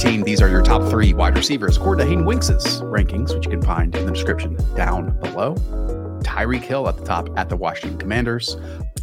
[0.00, 0.22] 13.
[0.22, 3.60] These are your top three wide receivers according to Hayden Winks' rankings, which you can
[3.60, 5.56] find in the description down below.
[6.24, 8.56] Tyreek Hill at the top at the Washington Commanders.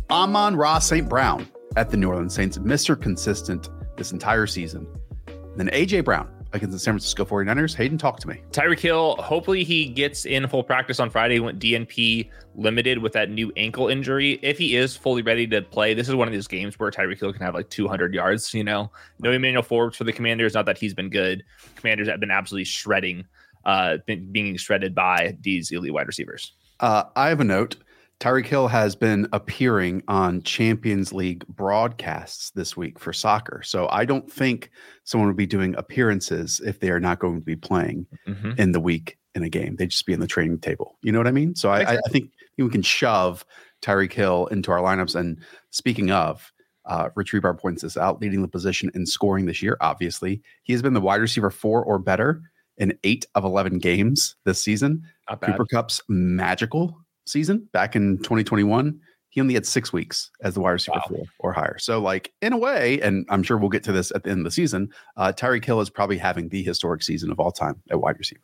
[0.10, 1.08] Amon-Ra St.
[1.08, 3.00] Brown at the New Orleans Saints, Mr.
[3.00, 4.88] Consistent this entire season.
[5.28, 6.28] And then AJ Brown
[6.58, 7.76] against the San Francisco 49ers.
[7.76, 8.42] Hayden, talk to me.
[8.52, 11.36] Tyreek Hill, hopefully he gets in full practice on Friday.
[11.36, 14.40] He went DNP limited with that new ankle injury.
[14.42, 17.20] If he is fully ready to play, this is one of those games where Tyreek
[17.20, 18.92] Hill can have like 200 yards, you know.
[19.20, 20.54] No Emmanuel Forbes for the Commanders.
[20.54, 21.44] Not that he's been good.
[21.76, 23.26] Commanders have been absolutely shredding,
[23.66, 26.54] uh, been being shredded by these elite wide receivers.
[26.80, 27.76] Uh, I have a note.
[28.20, 33.62] Tyreek Hill has been appearing on Champions League broadcasts this week for soccer.
[33.64, 34.72] So I don't think
[35.04, 38.54] someone would be doing appearances if they are not going to be playing mm-hmm.
[38.58, 39.76] in the week in a game.
[39.76, 40.98] They'd just be in the training table.
[41.04, 41.56] You know what I mean?
[41.56, 43.46] So I, I, think we can shove
[43.84, 45.16] Tyreek Hill into our lineups.
[45.16, 45.40] And
[45.70, 46.52] speaking of,
[46.86, 49.78] uh, Rich Hribar points this out, leading the position in scoring this year.
[49.82, 52.42] Obviously, he has been the wide receiver four or better
[52.78, 55.04] in eight of 11 games this season.
[55.30, 56.98] Cooper Kupp's magical
[57.30, 61.04] season back in 2021, he only had six weeks as the wide receiver wow.
[61.18, 61.78] four or higher.
[61.78, 64.40] So, like in a way, and I'm sure we'll get to this at the end
[64.40, 67.82] of the season, uh, Tyreek Hill is probably having the historic season of all time
[67.92, 68.42] at wide receiver.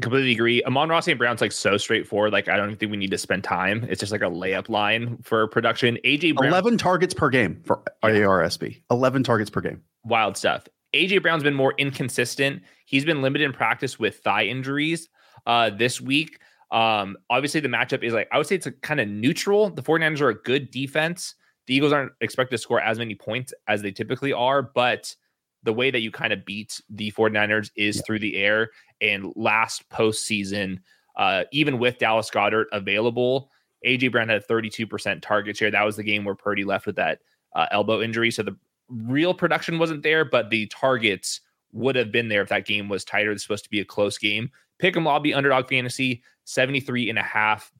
[0.00, 0.64] Completely agree.
[0.64, 1.18] Amon-Ra St.
[1.18, 2.32] Brown's like so straightforward.
[2.32, 3.86] Like I don't think we need to spend time.
[3.88, 5.98] It's just like a layup line for production.
[6.04, 8.82] AJ Brown, 11 targets per game for ARSB.
[8.90, 9.82] 11 targets per game.
[10.04, 10.66] Wild stuff.
[10.94, 12.62] AJ Brown's been more inconsistent.
[12.86, 15.08] He's been limited in practice with thigh injuries
[15.46, 16.40] uh, this week.
[16.72, 19.70] Um, obviously, the matchup is like, I would say it's a kind of neutral.
[19.70, 21.34] The 49ers are a good defense.
[21.66, 25.14] The Eagles aren't expected to score as many points as they typically are, but
[25.62, 28.02] the way that you kind of beat the 49ers is yeah.
[28.02, 28.70] through the air.
[29.00, 30.78] And last postseason,
[31.16, 33.50] uh, even with Dallas Goedert available,
[33.86, 35.70] AJ Brown had a 32% target share.
[35.70, 37.20] That was the game where Purdy left with that
[37.54, 38.30] uh, elbow injury.
[38.30, 38.56] So the
[38.88, 41.40] real production wasn't there, but the targets
[41.72, 43.30] would have been there if that game was tighter.
[43.30, 44.50] It's supposed to be a close game.
[44.82, 47.72] Pick him lobby underdog fantasy, 73 and a half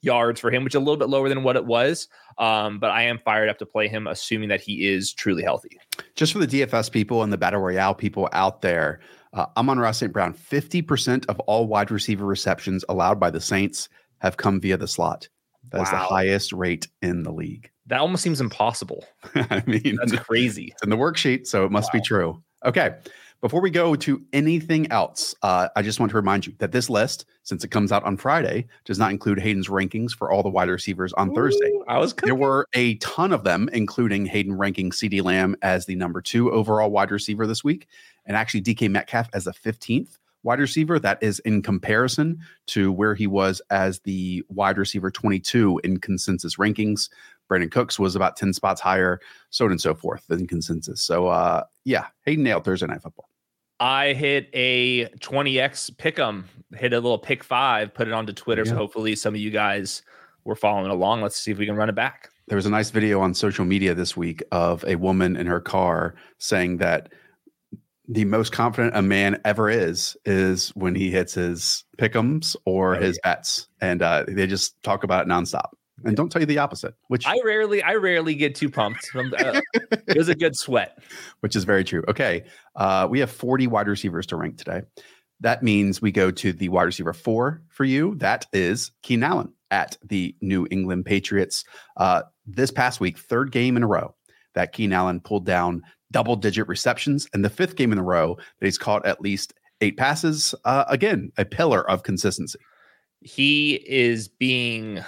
[0.00, 2.08] yards for him, which is a little bit lower than what it was.
[2.38, 5.78] Um, but I am fired up to play him, assuming that he is truly healthy.
[6.14, 9.00] Just for the DFS people and the Battle Royale people out there,
[9.34, 10.10] uh, Amon-Ra St.
[10.14, 10.32] Brown.
[10.32, 13.90] 50% of all wide receiver receptions allowed by the Saints
[14.20, 15.28] have come via the slot.
[15.70, 15.98] That's wow.
[15.98, 17.70] the highest rate in the league.
[17.84, 19.04] That almost seems impossible.
[19.34, 20.70] I mean, that's crazy.
[20.72, 22.00] It's in the worksheet, so it must wow.
[22.00, 22.42] be true.
[22.64, 22.94] Okay.
[23.40, 26.90] Before we go to anything else, uh, I just want to remind you that this
[26.90, 30.50] list, since it comes out on Friday, does not include Hayden's rankings for all the
[30.50, 31.72] wide receivers on Ooh, Thursday.
[31.88, 32.26] I was cooking.
[32.26, 36.52] there were a ton of them, including Hayden ranking CeeDee Lamb as the number two
[36.52, 37.88] overall wide receiver this week,
[38.26, 40.98] and actually DK Metcalf as the 15th wide receiver.
[40.98, 46.56] That is in comparison to where he was as the wide receiver 22 in consensus
[46.56, 47.08] rankings.
[47.50, 49.18] Brandin Cooks was about 10 spots higher,
[49.48, 51.00] so on and so forth in consensus.
[51.00, 53.29] So, uh, yeah, Hayden nailed Thursday Night Football.
[53.80, 58.62] I hit a 20x pick 'em, hit a little pick five, put it onto Twitter.
[58.64, 58.72] Yeah.
[58.72, 60.02] So hopefully some of you guys
[60.44, 61.22] were following along.
[61.22, 62.28] Let's see if we can run it back.
[62.48, 65.60] There was a nice video on social media this week of a woman in her
[65.60, 67.10] car saying that
[68.06, 73.00] the most confident a man ever is is when he hits his pick'ems or oh,
[73.00, 73.30] his yeah.
[73.30, 75.70] bets, and uh, they just talk about it nonstop
[76.04, 76.94] and don't tell you the opposite.
[77.08, 79.06] Which I rarely, I rarely get too pumped.
[79.06, 80.98] From, uh, it was a good sweat,
[81.40, 82.04] which is very true.
[82.08, 82.44] Okay,
[82.76, 84.82] uh, we have 40 wide receivers to rank today.
[85.40, 88.14] That means we go to the wide receiver four for you.
[88.16, 91.64] That is Keenan Allen at the New England Patriots.
[91.96, 94.14] Uh, this past week, third game in a row
[94.54, 98.36] that Keenan Allen pulled down double digit receptions, and the fifth game in a row
[98.36, 100.54] that he's caught at least eight passes.
[100.64, 102.58] Uh, again, a pillar of consistency.
[103.20, 105.04] He is being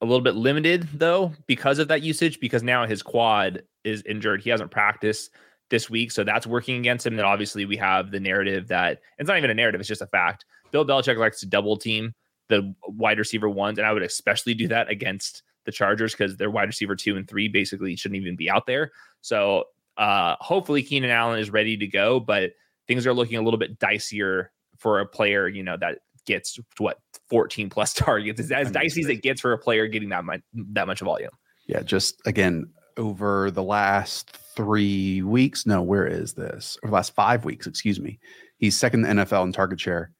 [0.00, 4.42] a little bit limited though because of that usage because now his quad is injured.
[4.42, 5.30] He hasn't practiced
[5.68, 7.16] this week, so that's working against him.
[7.16, 10.06] Then obviously we have the narrative that it's not even a narrative; it's just a
[10.06, 10.44] fact.
[10.70, 12.14] Bill Belichick likes to double team
[12.48, 16.50] the wide receiver ones, and I would especially do that against the Chargers because their
[16.50, 18.90] wide receiver two and three basically shouldn't even be out there.
[19.20, 19.64] So
[19.96, 22.52] uh, hopefully Keenan Allen is ready to go, but
[22.88, 24.48] things are looking a little bit dicier
[24.78, 26.98] for a player, you know, that gets what
[27.30, 28.40] 14 plus targets.
[28.40, 30.40] It's as dicey as it gets for a player getting that much
[30.72, 31.30] that much volume.
[31.66, 35.64] Yeah, just again over the last three weeks.
[35.66, 36.76] No, where is this?
[36.82, 38.18] Over the last five weeks, excuse me.
[38.58, 40.10] He's second in the NFL in target share,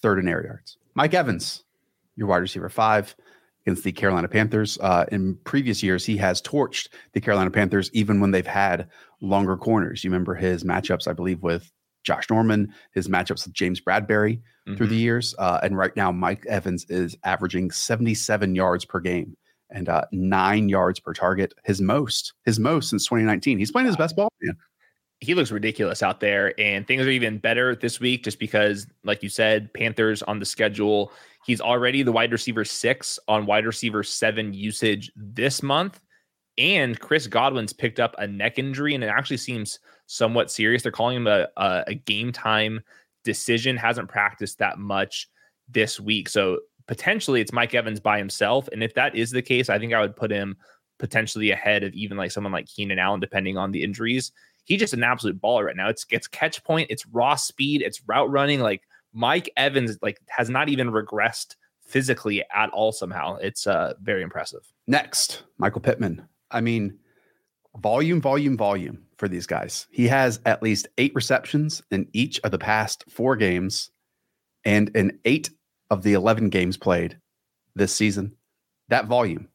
[0.00, 0.78] third in air yards.
[0.94, 1.64] Mike Evans,
[2.16, 3.14] your wide receiver five
[3.64, 4.78] against the Carolina Panthers.
[4.80, 8.88] Uh, in previous years, he has torched the Carolina Panthers even when they've had
[9.20, 10.02] longer corners.
[10.02, 11.70] You remember his matchups, I believe, with
[12.02, 14.76] Josh Norman, his matchups with James Bradberry mm-hmm.
[14.76, 15.02] through the mm-hmm.
[15.02, 15.34] years.
[15.38, 19.36] Uh, and right now, Mike Evans is averaging 77 yards per game
[19.70, 21.54] and uh, nine yards per target.
[21.64, 23.58] His most, his most since 2019.
[23.58, 24.56] He's playing his best ball, man.
[25.20, 26.58] he looks ridiculous out there.
[26.58, 30.46] And things are even better this week just because, like you said, Panthers on the
[30.46, 31.12] schedule.
[31.44, 36.00] He's already the wide receiver six on wide receiver seven usage this month.
[36.60, 40.82] And Chris Godwin's picked up a neck injury, and it actually seems somewhat serious.
[40.82, 42.80] They're calling him a, a, a game time
[43.24, 45.26] decision, hasn't practiced that much
[45.68, 46.28] this week.
[46.28, 48.68] So potentially it's Mike Evans by himself.
[48.72, 50.56] And if that is the case, I think I would put him
[50.98, 54.30] potentially ahead of even like someone like Keenan Allen, depending on the injuries.
[54.64, 55.88] He's just an absolute baller right now.
[55.88, 58.60] It's it's catch point, it's raw speed, it's route running.
[58.60, 58.82] Like
[59.14, 62.92] Mike Evans, like has not even regressed physically at all.
[62.92, 64.60] Somehow, it's uh very impressive.
[64.86, 66.28] Next, Michael Pittman.
[66.50, 66.98] I mean,
[67.76, 69.86] volume, volume, volume for these guys.
[69.90, 73.90] He has at least eight receptions in each of the past four games,
[74.64, 75.50] and in eight
[75.90, 77.18] of the 11 games played
[77.74, 78.36] this season.
[78.88, 79.48] That volume,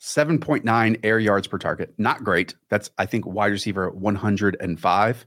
[0.00, 1.94] 7.9 air yards per target.
[1.98, 2.54] Not great.
[2.68, 5.26] That's, I think, wide receiver 105.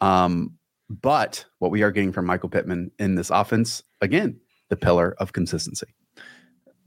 [0.00, 0.56] Um,
[0.88, 5.32] but what we are getting from Michael Pittman in this offense, again, the pillar of
[5.32, 5.86] consistency.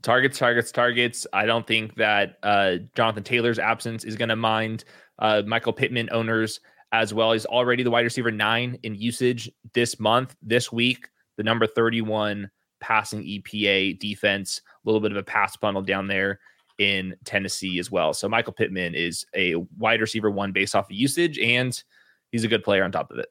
[0.04, 1.26] Targets, targets, targets.
[1.32, 4.84] I don't think that uh, Jonathan Taylor's absence is going to mind
[5.18, 6.60] uh, Michael Pittman owners
[6.92, 7.32] as well.
[7.32, 11.08] He's already the wide receiver nine in usage this month, this week,
[11.38, 16.38] the number 31 passing EPA defense, a little bit of a pass funnel down there
[16.76, 18.12] in Tennessee as well.
[18.12, 21.82] So Michael Pittman is a wide receiver one based off of usage, and
[22.30, 23.28] he's a good player on top of it.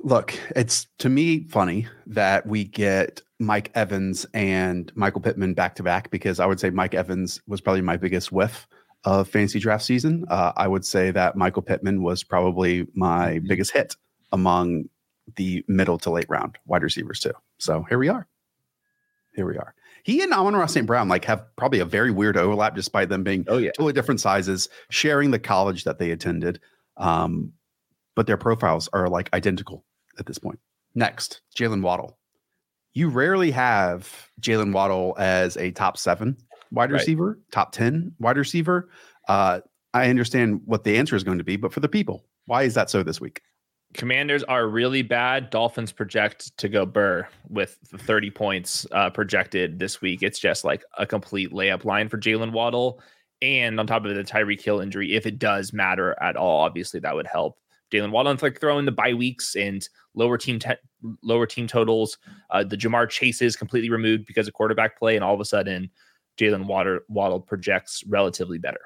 [0.00, 5.82] Look, it's to me funny that we get Mike Evans and Michael Pittman back to
[5.82, 8.68] back because I would say Mike Evans was probably my biggest whiff
[9.04, 10.26] of fantasy draft season.
[10.28, 13.46] Uh, I would say that Michael Pittman was probably my mm-hmm.
[13.48, 13.96] biggest hit
[14.30, 14.84] among
[15.36, 17.32] the middle to late round wide receivers too.
[17.58, 18.28] So here we are.
[19.34, 19.74] Here we are.
[20.02, 20.86] He and Amon-Ra St.
[20.86, 23.70] Brown like have probably a very weird overlap, despite them being oh, yeah.
[23.70, 26.60] totally different sizes, sharing the college that they attended.
[26.96, 27.52] Um,
[28.14, 29.84] but their profiles are like identical
[30.18, 30.58] at this point.
[30.94, 32.18] Next, Jaylen Waddle.
[32.92, 36.36] You rarely have Jaylen Waddle as a top seven
[36.72, 36.98] wide right.
[36.98, 38.88] receiver, top 10 wide receiver.
[39.28, 39.60] Uh,
[39.94, 42.74] I understand what the answer is going to be, but for the people, why is
[42.74, 43.42] that so this week?
[43.94, 45.50] Commanders are really bad.
[45.50, 50.22] Dolphins project to go burr with 30 points uh, projected this week.
[50.22, 53.00] It's just like a complete layup line for Jaylen Waddle.
[53.42, 57.00] And on top of the Tyreek Hill injury, if it does matter at all, obviously
[57.00, 57.58] that would help.
[57.92, 60.74] Jaylen Waddle and like throwing the bye weeks and lower team te-
[61.22, 62.18] lower team totals.
[62.50, 65.44] Uh, the Ja'Marr Chase is completely removed because of quarterback play, and all of a
[65.44, 65.90] sudden,
[66.38, 68.80] Jaylen Waddle, Waddle projects relatively better.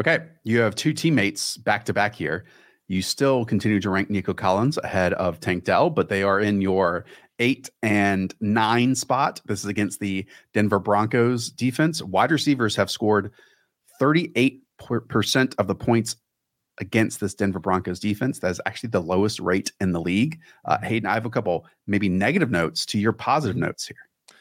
[0.00, 2.44] Okay, you have two teammates back to back here.
[2.88, 6.60] You still continue to rank Nico Collins ahead of Tank Dell, but they are in
[6.60, 7.04] your
[7.38, 9.40] eight and nine spot.
[9.46, 12.02] This is against the Denver Broncos defense.
[12.02, 13.32] Wide receivers have scored
[14.00, 14.60] 38%
[15.58, 16.16] of the points
[16.78, 18.38] against this Denver Broncos defense.
[18.38, 20.40] That is actually the lowest rate in the league.
[20.64, 23.66] Uh, Hayden, I have a couple maybe negative notes to your positive mm-hmm.
[23.66, 24.36] notes here.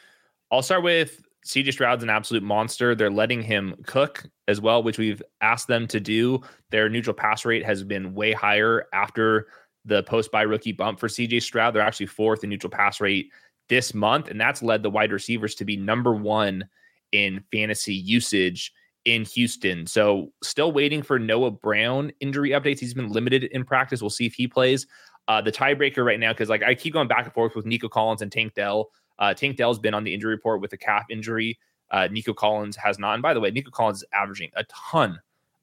[0.51, 2.93] I'll start with CJ Stroud's an absolute monster.
[2.93, 6.41] They're letting him cook as well, which we've asked them to do.
[6.69, 9.47] Their neutral pass rate has been way higher after
[9.85, 11.73] the post by rookie bump for CJ Stroud.
[11.73, 13.31] They're actually fourth in neutral pass rate
[13.69, 16.67] this month, and that's led the wide receivers to be number one
[17.11, 18.71] in fantasy usage
[19.05, 19.87] in Houston.
[19.87, 22.79] So still waiting for Noah Brown injury updates.
[22.79, 24.01] He's been limited in practice.
[24.01, 24.87] We'll see if he plays.
[25.27, 27.87] Uh, the tiebreaker right now, because like I keep going back and forth with Nico
[27.87, 28.89] Collins and Tank Dell.
[29.19, 31.57] Uh, Tank Dell's been on the injury report with a calf injury.
[31.91, 33.13] Uh, Nico Collins has not.
[33.13, 35.19] And by the way, Nico Collins is averaging a ton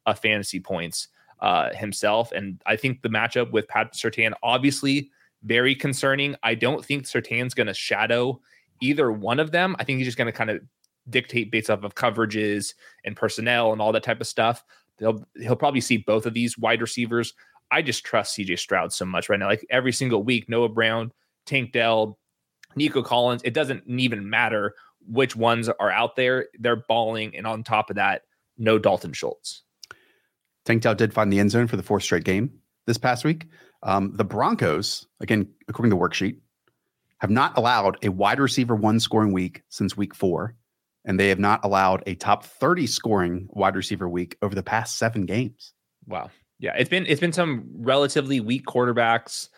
[0.07, 1.09] of fantasy points
[1.41, 2.33] uh, himself.
[2.33, 5.11] And I think the matchup with Pat Surtain, obviously
[5.43, 6.35] very concerning.
[6.43, 8.41] I don't think Surtain's going to shadow
[8.81, 9.77] either one of them.
[9.79, 10.61] I think he's just going to kind of
[11.11, 12.75] dictate based off of coverages
[13.05, 14.65] and personnel and all that type of stuff.
[14.99, 17.35] He'll he'll probably see both of these wide receivers.
[17.71, 19.47] I just trust CJ Stroud so much right now.
[19.47, 21.13] Like every single week, Noah Brown,
[21.47, 22.19] Tank Dell,
[22.77, 24.75] Nico Collins, it doesn't even matter
[25.07, 26.47] which ones are out there.
[26.59, 27.37] They're balling.
[27.37, 28.23] And on top of that,
[28.57, 29.63] no Dalton Schultz.
[30.65, 32.51] Tank Dell did find the end zone for the fourth straight game
[32.87, 33.47] this past week.
[33.83, 36.39] Um, the Broncos, again, according to the worksheet,
[37.19, 40.55] have not allowed a wide receiver one scoring week since week four,
[41.09, 44.99] and they have not allowed a top 30 scoring wide receiver week over the past
[44.99, 45.73] seven games.
[46.07, 46.31] Wow.
[46.61, 49.49] Yeah, it's been it's been some relatively weak quarterbacks.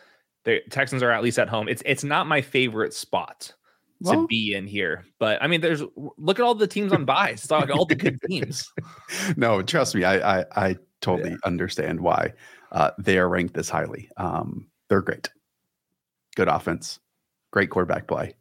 [0.44, 1.68] The Texans are at least at home.
[1.68, 3.54] It's it's not my favorite spot
[4.00, 7.04] well, to be in here, but I mean, there's look at all the teams on
[7.06, 7.42] buys.
[7.42, 8.70] It's like all the good teams.
[9.36, 11.36] no, trust me, I I, I totally yeah.
[11.44, 12.34] understand why
[12.70, 14.10] uh, they are ranked this highly.
[14.18, 15.30] Um, they're great,
[16.36, 17.00] good offense,
[17.50, 18.34] great quarterback play.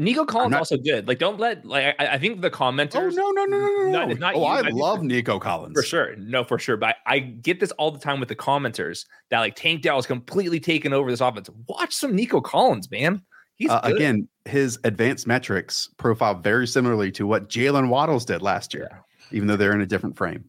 [0.00, 1.06] Nico Collins not, also good.
[1.06, 2.94] Like, don't let like I, I, think the commenters.
[2.94, 4.06] Oh no no no no no!
[4.06, 4.44] Not, not oh, you.
[4.46, 6.16] I, I love Nico Collins for sure.
[6.16, 6.78] No, for sure.
[6.78, 9.98] But I, I, get this all the time with the commenters that like Tank Dell
[9.98, 11.50] is completely taken over this offense.
[11.68, 13.22] Watch some Nico Collins, man.
[13.56, 18.72] He's uh, again his advanced metrics profile very similarly to what Jaylen Waddles did last
[18.72, 18.98] year, yeah.
[19.32, 20.46] even though they're in a different frame.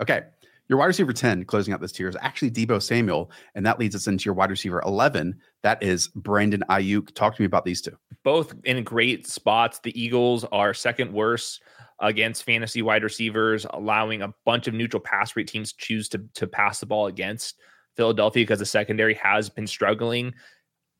[0.00, 0.22] Okay,
[0.68, 3.94] your wide receiver 10 closing out this tier is actually Deebo Samuel, and that leads
[3.94, 5.38] us into your wide receiver 11.
[5.62, 7.14] That is Brandon Aiyuk.
[7.14, 7.96] Talk to me about these two.
[8.24, 9.80] Both in great spots.
[9.82, 11.62] The Eagles are second worst
[12.00, 16.46] against fantasy wide receivers, allowing a bunch of neutral pass rate teams choose to, to
[16.46, 17.58] pass the ball against
[17.96, 20.34] Philadelphia because the secondary has been struggling.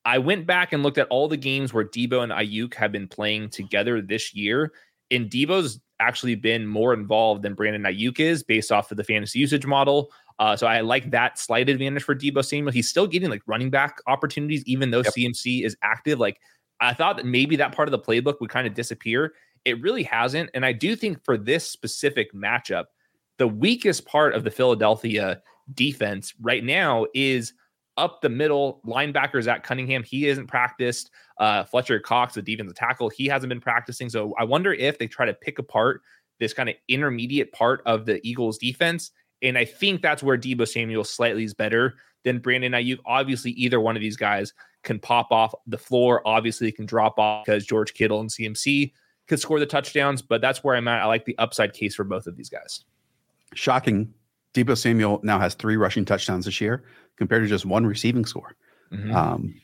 [0.04, 3.08] I went back and looked at all the games where Debo and Aiyuk have been
[3.08, 4.72] playing together this year.
[5.10, 9.38] In Deebo's actually been more involved than Brandon Aiyuk is based off of the fantasy
[9.38, 10.12] usage model.
[10.38, 12.72] Uh, so I like that slight advantage for Deebo Samuel.
[12.72, 15.14] He's still getting like running back opportunities, even though yep.
[15.16, 16.20] CMC is active.
[16.20, 16.40] Like
[16.80, 19.32] I thought that maybe that part of the playbook would kind of disappear.
[19.64, 20.50] It really hasn't.
[20.54, 22.84] And I do think for this specific matchup,
[23.38, 25.42] the weakest part of the Philadelphia
[25.74, 27.52] defense right now is
[27.96, 28.80] up the middle.
[28.86, 31.10] Linebackers at Cunningham, he isn't practiced.
[31.38, 34.08] Uh, Fletcher Cox, the defensive tackle, he hasn't been practicing.
[34.08, 36.02] So I wonder if they try to pick apart
[36.38, 39.10] this kind of intermediate part of the Eagles defense.
[39.42, 42.98] And I think that's where Deebo Samuel slightly is better than Brandon Aiyuk.
[43.04, 46.26] Obviously, either one of these guys can pop off the floor.
[46.26, 48.92] Obviously, can drop off because George Kittle and CMC
[49.26, 50.22] could score the touchdowns.
[50.22, 51.02] But that's where I'm at.
[51.02, 52.84] I like the upside case for both of these guys.
[53.54, 54.12] Shocking.
[54.56, 56.84] Deebo Samuel now has three rushing touchdowns this year
[57.16, 58.56] compared to just one receiving score.
[58.92, 59.14] Mm-hmm.
[59.14, 59.54] Um,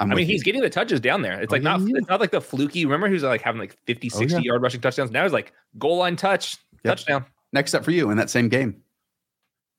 [0.00, 0.44] i mean, he's you.
[0.44, 1.40] getting the touches down there.
[1.40, 1.96] It's oh, like not yeah.
[1.96, 2.86] it's not like the fluky.
[2.86, 4.42] Remember, he was like having like 50, 60 oh, yeah.
[4.44, 5.10] yard rushing touchdowns.
[5.10, 6.96] Now he's like goal line touch, yep.
[6.96, 7.26] touchdown.
[7.52, 8.82] Next up for you in that same game,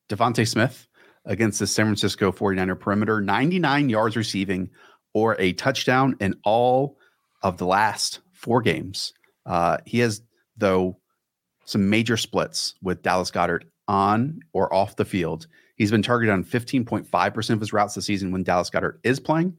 [0.10, 0.88] DeVonta Smith
[1.26, 4.70] against the San Francisco 49er perimeter, 99 yards receiving
[5.14, 6.98] or a touchdown in all
[7.42, 9.14] of the last four games.
[9.46, 10.22] Uh, he has,
[10.58, 10.98] though,
[11.66, 15.48] some major splits with Dallas Goedert on or off the field.
[15.76, 19.58] He's been targeted on 15.5% of his routes this season when Dallas Goedert is playing,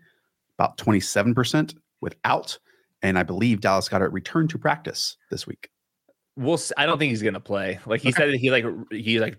[0.58, 2.58] about 27% without.
[3.02, 5.70] And I believe Dallas Goedert returned to practice this week.
[6.36, 7.80] Well, I don't think he's going to play.
[7.84, 8.30] Like he okay.
[8.30, 9.36] said, he like he like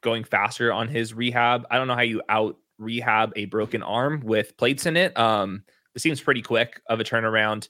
[0.00, 1.66] going faster on his rehab.
[1.70, 5.16] I don't know how you out rehab a broken arm with plates in it.
[5.18, 5.62] Um,
[5.94, 7.68] it seems pretty quick of a turnaround.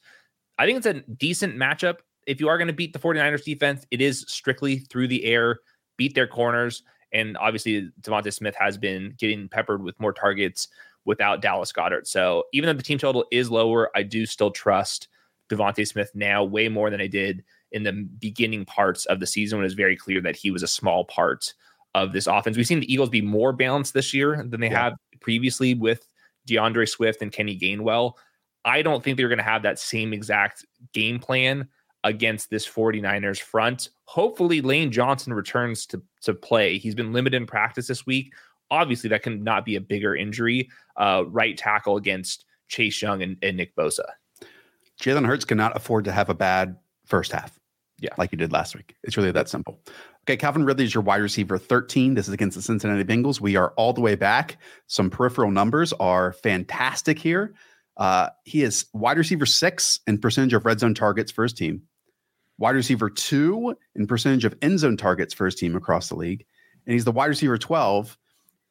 [0.58, 1.96] I think it's a decent matchup.
[2.26, 5.60] If you are going to beat the 49ers defense, it is strictly through the air,
[5.96, 6.82] beat their corners.
[7.12, 10.68] And obviously, DeVonta Smith has been getting peppered with more targets
[11.04, 12.06] without Dallas Goedert.
[12.06, 15.08] So even though the team total is lower, I do still trust
[15.48, 19.58] DeVonta Smith now way more than I did in the beginning parts of the season
[19.58, 21.54] when it was very clear that he was a small part
[21.94, 22.56] of this offense.
[22.56, 24.84] We've seen the Eagles be more balanced this year than they yeah.
[24.84, 26.06] have previously with
[26.46, 28.12] D'Andre Swift and Kenny Gainwell.
[28.64, 31.68] I don't think they're going to have that same exact game plan
[32.06, 33.90] against this 49ers front.
[34.04, 36.78] Hopefully, Lane Johnson returns to, to play.
[36.78, 38.32] He's been limited in practice this week.
[38.70, 40.70] Obviously, that can not be a bigger injury.
[40.96, 44.04] Uh, right tackle against Chase Young and, and Nick Bosa.
[45.00, 47.58] Jalen Hurts cannot afford to have a bad first half.
[47.98, 48.10] Yeah.
[48.18, 48.94] Like he did last week.
[49.02, 49.80] It's really that simple.
[50.24, 50.36] Okay.
[50.36, 52.14] Calvin Ridley is your wide receiver 13.
[52.14, 53.40] This is against the Cincinnati Bengals.
[53.40, 54.58] We are all the way back.
[54.86, 57.54] Some peripheral numbers are fantastic here.
[57.96, 61.82] Uh, he is wide receiver six in percentage of red zone targets for his team
[62.58, 66.44] wide receiver two in percentage of end zone targets for his team across the league.
[66.86, 68.16] And he's the wide receiver 12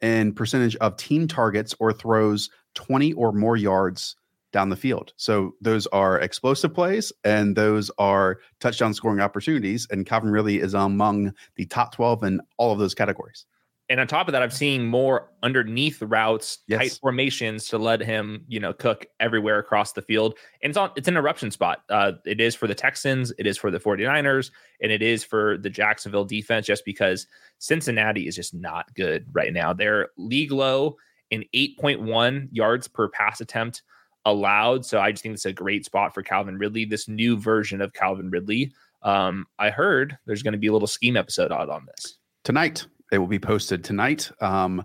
[0.01, 4.15] in percentage of team targets or throws 20 or more yards
[4.51, 5.13] down the field.
[5.18, 9.88] So those are explosive plays and those are touchdown scoring opportunities.
[9.92, 13.46] And Calvin Ridley is among the top 12 in all of those categories
[13.89, 16.80] and on top of that, I've seen more underneath routes, yes.
[16.80, 20.36] tight formations to let him, you know, cook everywhere across the field.
[20.63, 21.84] And it's on it's an eruption spot.
[21.89, 24.50] Uh, it is for the Texans, it is for the 49ers,
[24.82, 27.27] and it is for the Jacksonville defense, just because
[27.60, 29.72] Cincinnati is just not good right now.
[29.72, 30.98] They're league low
[31.30, 33.84] in 8.1 yards per pass attempt
[34.25, 34.84] allowed.
[34.84, 37.94] So I just think it's a great spot for Calvin Ridley, this new version of
[37.94, 38.74] Calvin Ridley.
[39.04, 42.88] Um, I heard there's going to be a little scheme episode out on this tonight.
[43.12, 44.32] It will be posted tonight.
[44.42, 44.84] Um,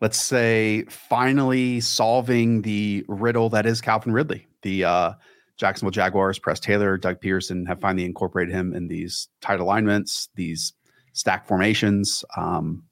[0.00, 4.48] let's say finally solving the riddle that is Calvin Ridley.
[4.62, 5.12] The uh,
[5.56, 10.72] Jacksonville Jaguars, Press Taylor, Doug Pederson have finally incorporated him in these tight alignments, these
[11.12, 12.24] stack formations.
[12.36, 12.84] Um,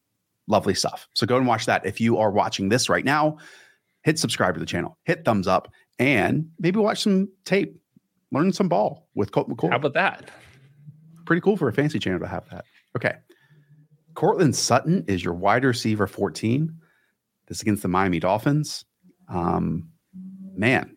[0.47, 1.09] lovely stuff.
[1.15, 1.85] So go and watch that.
[1.85, 3.39] If you are watching this right now,
[4.03, 7.77] hit subscribe to the channel, hit thumbs up, and maybe watch some tape,
[8.33, 9.71] learn some ball with Colt McCoy.
[9.71, 10.31] How about that?
[11.27, 12.65] Pretty cool for a fancy channel to have that.
[12.97, 13.15] Okay.
[14.15, 16.75] Courtland Sutton is your wide receiver 14.
[17.47, 18.85] This against the Miami Dolphins.
[19.29, 19.89] Um,
[20.57, 20.97] man,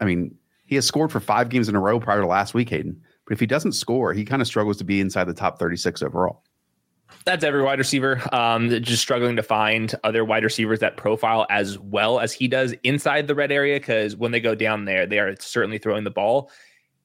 [0.00, 2.70] I mean, He has scored for five games in a row prior to last week,
[2.70, 3.00] Hayden.
[3.26, 6.02] But if he doesn't score, he kind of struggles to be inside the top 36
[6.02, 6.42] overall.
[7.24, 8.22] That's every wide receiver.
[8.32, 12.74] Um, just struggling to find other wide receivers that profile as well as he does
[12.82, 16.10] inside the red area because when they go down there, they are certainly throwing the
[16.10, 16.50] ball.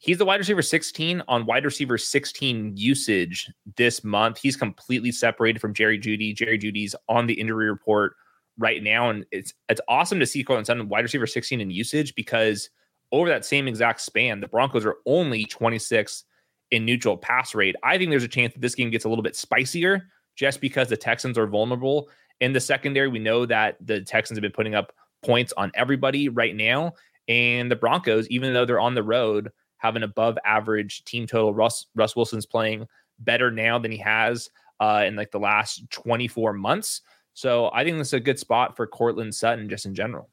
[0.05, 4.37] He's the wide receiver 16 on wide receiver 16 usage this month.
[4.37, 6.31] He's completely separated from Jerry Jeudy.
[6.35, 8.15] Jerry Jeudy's on the injury report
[8.59, 12.13] right now, and it's it's awesome to see Courtland Sutton wide receiver 16 in usage
[12.13, 12.69] because
[13.11, 16.25] over that same exact span, the Broncos are only 26
[16.69, 17.75] in neutral pass rate.
[17.81, 20.03] I think there's a chance that this game gets a little bit spicier
[20.35, 22.09] just because the Texans are vulnerable
[22.41, 23.07] in the secondary.
[23.07, 24.93] We know that the Texans have been putting up
[25.23, 26.93] points on everybody right now,
[27.27, 29.49] and the Broncos, even though they're on the road,
[29.85, 31.53] have an above average team total.
[31.53, 32.87] Russ Russ Wilson's playing
[33.19, 34.49] better now than he has
[34.79, 37.01] uh, in like the last 24 months.
[37.33, 40.29] So I think this is a good spot for Courtland Sutton just in general.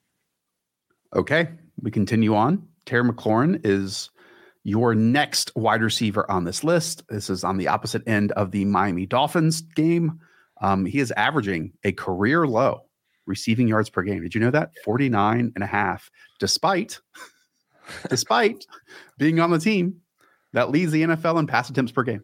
[1.14, 1.48] Okay,
[1.80, 2.66] we continue on.
[2.86, 4.10] Terry McLaurin is
[4.64, 7.02] your next wide receiver on this list.
[7.08, 10.20] This is on the opposite end of the Miami Dolphins game.
[10.60, 12.82] Um, he is averaging a career low
[13.26, 14.22] receiving yards per game.
[14.22, 14.70] Did you know that?
[14.84, 17.00] 49 and a half, despite
[18.08, 18.66] despite
[19.18, 20.00] being on the team
[20.52, 22.22] that leads the NFL in pass attempts per game.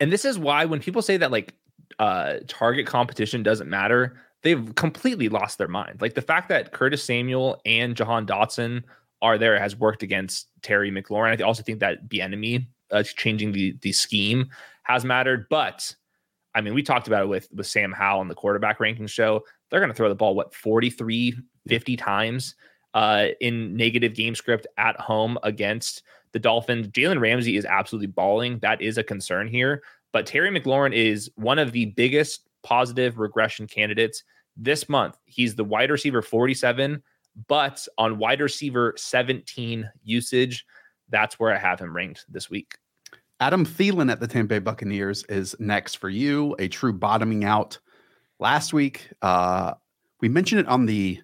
[0.00, 1.54] And this is why when people say that like
[1.98, 6.00] uh target competition doesn't matter, they've completely lost their mind.
[6.00, 8.82] Like the fact that Curtis Samuel and Jahan Dotson
[9.22, 11.40] are there has worked against Terry McLaurin.
[11.40, 14.50] I also think that Bieniemy uh, changing the the scheme
[14.84, 15.94] has mattered, but
[16.54, 19.42] I mean, we talked about it with with Sam Howell on the quarterback ranking show.
[19.70, 21.34] They're going to throw the ball what 43
[21.66, 22.54] 50 times
[22.94, 26.88] uh, in negative game script at home against the Dolphins.
[26.88, 28.58] Jalen Ramsey is absolutely balling.
[28.60, 29.82] That is a concern here.
[30.12, 34.22] But Terry McLaurin is one of the biggest positive regression candidates
[34.56, 35.18] this month.
[35.24, 37.02] He's the wide receiver 47,
[37.48, 40.64] but on wide receiver 17 usage,
[41.08, 42.76] that's where I have him ranked this week.
[43.40, 46.54] Adam Thielen at the Tampa Bay Buccaneers is next for you.
[46.60, 47.78] A true bottoming out.
[48.38, 49.74] Last week, uh,
[50.20, 51.20] we mentioned it on the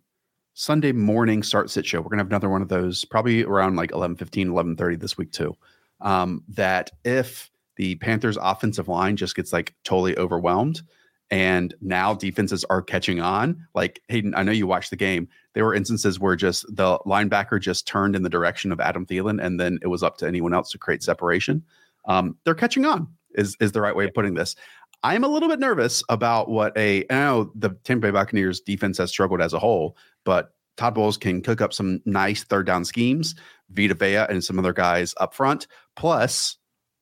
[0.60, 2.02] Sunday morning start sit show.
[2.02, 5.16] We're gonna have another one of those probably around like 11 15, 11 30 this
[5.16, 5.56] week too.
[6.02, 10.82] Um, that if the Panthers offensive line just gets like totally overwhelmed
[11.30, 15.28] and now defenses are catching on, like Hayden, I know you watched the game.
[15.54, 19.42] There were instances where just the linebacker just turned in the direction of Adam Thielen
[19.42, 21.64] and then it was up to anyone else to create separation.
[22.04, 24.56] Um, they're catching on is is the right way of putting this.
[25.02, 28.98] I'm a little bit nervous about what a I know the Tampa Bay Buccaneers defense
[28.98, 32.84] has struggled as a whole, but Todd Bowles can cook up some nice third down
[32.84, 33.34] schemes.
[33.70, 35.66] Vita Vea and some other guys up front.
[35.96, 36.56] Plus,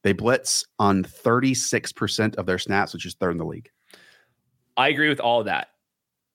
[0.05, 3.71] they blitz on 36% of their snaps, which is third in the league.
[4.77, 5.69] I agree with all of that.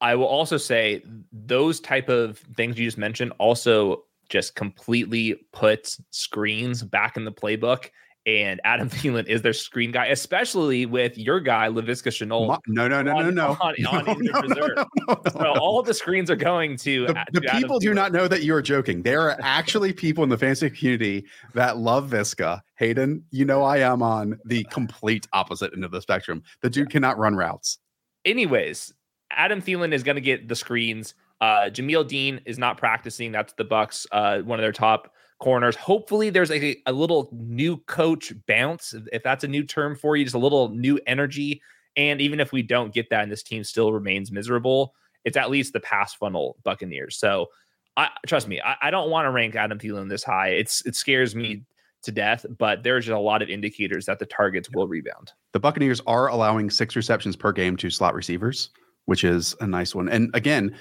[0.01, 6.01] I will also say those type of things you just mentioned also just completely puts
[6.09, 7.89] screens back in the playbook
[8.25, 12.57] and Adam Thielen is their screen guy, especially with your guy Laviska Shenault.
[12.67, 13.57] No, no, no, on, no, no.
[13.61, 17.25] On, on, on no, no, no, no, So all the screens are going to the,
[17.33, 19.01] the people do not know that you are joking.
[19.01, 22.61] There are actually people in the fantasy community that love Viska.
[22.75, 26.43] Hayden, you know I am on the complete opposite end of the spectrum.
[26.61, 27.79] The dude cannot run routes.
[28.25, 28.93] Anyways,
[29.31, 31.13] Adam Thielen is going to get the screens.
[31.41, 33.31] Uh, Jamel Dean is not practicing.
[33.31, 34.07] That's the Bucks.
[34.11, 35.75] Uh, one of their top corners.
[35.75, 40.23] Hopefully, there's a, a little new coach bounce, if that's a new term for you,
[40.23, 41.61] just a little new energy.
[41.97, 44.93] And even if we don't get that and this team still remains miserable,
[45.25, 47.17] it's at least the pass funnel Buccaneers.
[47.17, 47.47] So,
[47.97, 50.49] I trust me, I, I don't want to rank Adam Thielen this high.
[50.49, 51.63] It's it scares me
[52.03, 55.31] to death, but there's just a lot of indicators that the targets will rebound.
[55.51, 58.69] The Buccaneers are allowing six receptions per game to slot receivers,
[59.05, 60.09] which is a nice one.
[60.09, 60.75] And again,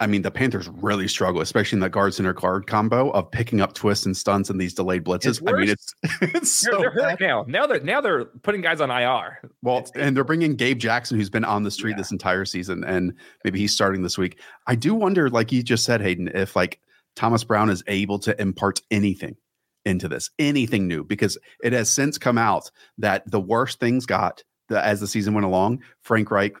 [0.00, 3.60] I mean, the Panthers really struggle, especially in the guard center guard combo of picking
[3.60, 5.46] up twists and stunts and these delayed blitzes.
[5.46, 7.44] I mean, it's it's they're, so they're hurt now.
[7.46, 9.40] Now they're now they're putting guys on IR.
[9.62, 11.98] Well, and they're bringing Gabe Jackson, who's been on the street yeah.
[11.98, 13.12] this entire season, and
[13.44, 14.40] maybe he's starting this week.
[14.66, 16.80] I do wonder, like you just said, Hayden, if like
[17.14, 19.36] Thomas Brown is able to impart anything
[19.84, 24.42] into this, anything new, because it has since come out that the worst things got
[24.70, 25.82] the, as the season went along.
[26.02, 26.54] Frank Reich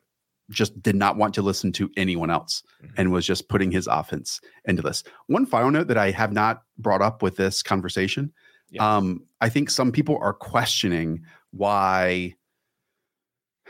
[0.50, 2.94] just did not want to listen to anyone else mm-hmm.
[2.96, 5.02] and was just putting his offense into this.
[5.26, 8.32] One final note that I have not brought up with this conversation.
[8.70, 8.96] Yeah.
[8.96, 12.34] Um, I think some people are questioning why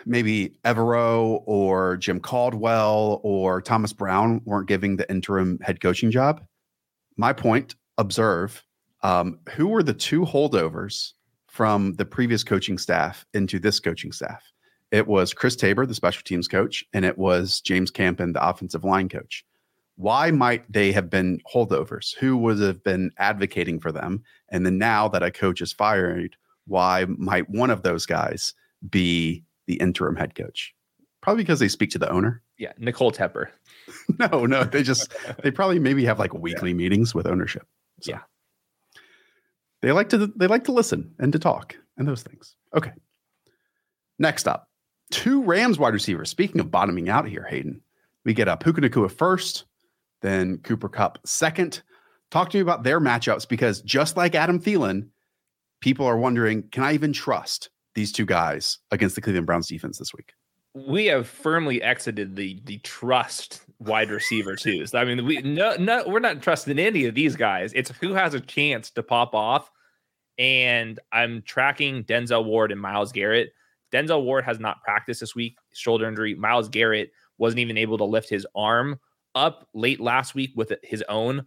[0.07, 6.43] maybe Evero or Jim Caldwell or Thomas Brown weren't giving the interim head coaching job.
[7.16, 8.64] My point observe
[9.03, 11.12] um, who were the two holdovers
[11.49, 14.43] from the previous coaching staff into this coaching staff?
[14.90, 18.85] It was Chris Tabor, the special teams coach, and it was James Campen, the offensive
[18.85, 19.44] line coach.
[19.96, 22.16] Why might they have been holdovers?
[22.16, 24.22] Who would have been advocating for them?
[24.48, 28.55] And then now that a coach is fired, why might one of those guys
[28.88, 30.74] be the interim head coach?
[31.20, 32.42] Probably because they speak to the owner.
[32.59, 33.48] Yeah, Nicole Tepper.
[34.18, 36.76] no, no, they just they probably maybe have like weekly yeah.
[36.76, 37.66] meetings with ownership.
[38.00, 38.20] So yeah,
[39.83, 42.57] they like to they like to listen and to talk and those things.
[42.74, 42.92] Okay.
[44.18, 44.70] Next up,
[45.11, 46.31] two Rams wide receivers.
[46.31, 47.81] Speaking of bottoming out here, Hayden,
[48.25, 49.64] we get uh, a Puka Nacua first,
[50.23, 51.83] then Cooper Kupp second.
[52.31, 55.09] Talk to me about their matchups because just like Adam Thielen,
[55.81, 59.99] people are wondering, can I even trust these two guys against the Cleveland Browns defense
[59.99, 60.33] this week?
[60.75, 64.94] we have firmly exited the the trust wide receiver twos.
[64.94, 67.73] I mean, we no no we're not trusting any of these guys.
[67.75, 69.70] It's who has a chance to pop off.
[70.38, 73.53] And I'm tracking Denzel Ward and Myles Garrett.
[73.92, 76.35] Denzel Ward has not practiced this week, shoulder injury.
[76.35, 78.98] Myles Garrett wasn't even able to lift his arm
[79.35, 81.46] up late last week with his own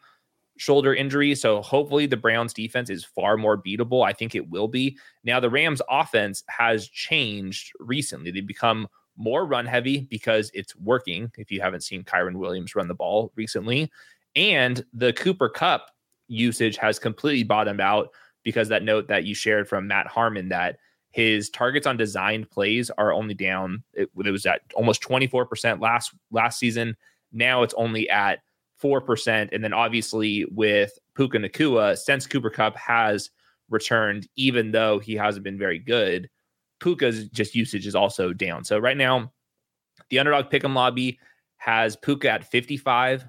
[0.57, 1.35] shoulder injury.
[1.35, 4.05] So hopefully the Browns defense is far more beatable.
[4.05, 4.97] I think it will be.
[5.23, 8.31] Now the Rams offense has changed recently.
[8.31, 11.31] They've become more run heavy because it's working.
[11.37, 13.91] If you haven't seen Kyren Williams run the ball recently,
[14.35, 15.91] and the Cooper Kupp
[16.27, 18.09] usage has completely bottomed out
[18.43, 20.77] because that note that you shared from Matt Harmon that
[21.13, 23.83] his targets on designed plays are only down.
[23.93, 26.97] It, it was at almost 24% last last season.
[27.31, 28.39] Now it's only at
[28.81, 29.49] 4%.
[29.51, 33.29] And then obviously with Puka Nacua, since Cooper Kupp has
[33.69, 36.31] returned, even though he hasn't been very good,
[36.79, 38.63] Puka's just usage is also down.
[38.63, 39.31] So right now,
[40.09, 41.19] the underdog pick'em lobby
[41.57, 43.23] has Puka at 55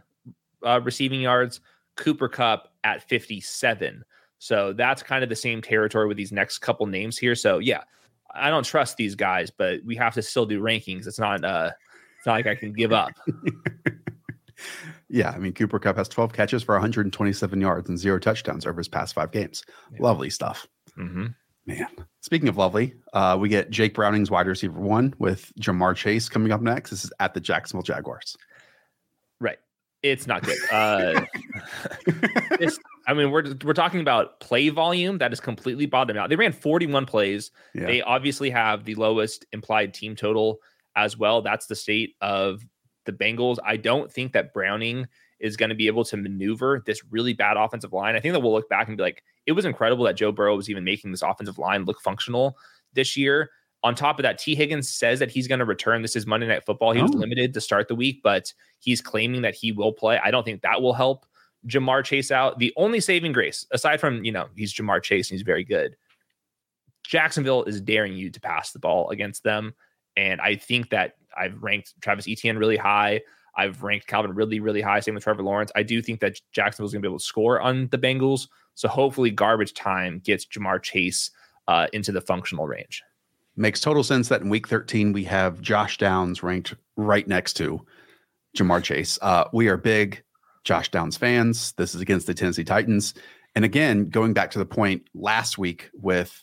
[0.65, 1.61] uh, receiving yards,
[1.97, 4.03] Cooper Kupp at 57.
[4.45, 7.35] So that's kind of the same territory with these next couple names here.
[7.35, 7.81] So yeah,
[8.35, 11.07] I don't trust these guys, but we have to still do rankings.
[11.07, 11.71] It's not uh
[12.19, 13.13] it's not like I can give up.
[15.09, 18.77] yeah, I mean Cooper Kupp has 12 catches for 127 yards and zero touchdowns over
[18.77, 19.65] his past five games.
[19.91, 20.03] Yeah.
[20.03, 20.69] Lovely stuff.
[20.99, 21.29] Mm-hmm.
[21.65, 21.89] Man,
[22.21, 26.53] speaking of lovely, uh, we get Jake Browning's wide receiver one with Ja'Marr Chase coming
[26.53, 26.91] up next.
[26.91, 28.37] This is at the Jacksonville Jaguars.
[30.05, 30.59] It's not good.
[30.71, 31.23] Uh,
[33.07, 36.29] I mean, we're we're talking about play volume that is completely bottomed out.
[36.29, 37.51] They ran 41 plays.
[37.75, 37.87] Yeah.
[37.87, 40.59] They obviously have the lowest implied team total
[40.95, 41.41] as well.
[41.41, 42.63] That's the state of
[43.07, 43.57] the Bengals.
[43.65, 45.09] I don't think that Browning
[45.41, 48.15] is going to be able to maneuver this really bad offensive line.
[48.15, 50.55] I think that we'll look back and be like, it was incredible that Joe Burrow
[50.55, 52.59] was even making this offensive line look functional
[52.93, 53.51] this year.
[53.85, 56.03] On top of that, Tee Higgins says that he's going to return.
[56.03, 56.93] This is Monday Night Football.
[56.93, 57.05] He oh.
[57.05, 60.19] was limited to start the week, but he's claiming that he will play.
[60.25, 61.27] I don't think that will help
[61.69, 62.59] Ja'Marr Chase out.
[62.59, 65.97] The only saving grace, aside from, you know, he's Ja'Marr Chase and he's very good,
[67.05, 69.75] Jacksonville is daring you to pass the ball against them.
[70.17, 73.21] And I think that I've ranked Travis Etienne really high.
[73.57, 75.01] I've ranked Calvin Ridley really high.
[75.01, 75.71] Same with Trevor Lawrence.
[75.77, 78.49] I do think that Jacksonville's going to be able to score on the Bengals.
[78.75, 81.31] So hopefully, garbage time gets Ja'Marr Chase
[81.69, 83.03] uh, into the functional range.
[83.57, 87.85] Makes total sense that in week 13, we have Josh Downs ranked right next to
[88.57, 89.19] Ja'Marr Chase.
[89.23, 90.23] Uh, we are big
[90.65, 91.73] Josh Downs fans.
[91.73, 93.15] This is against the Tennessee Titans.
[93.55, 96.43] And again, going back to the point last week with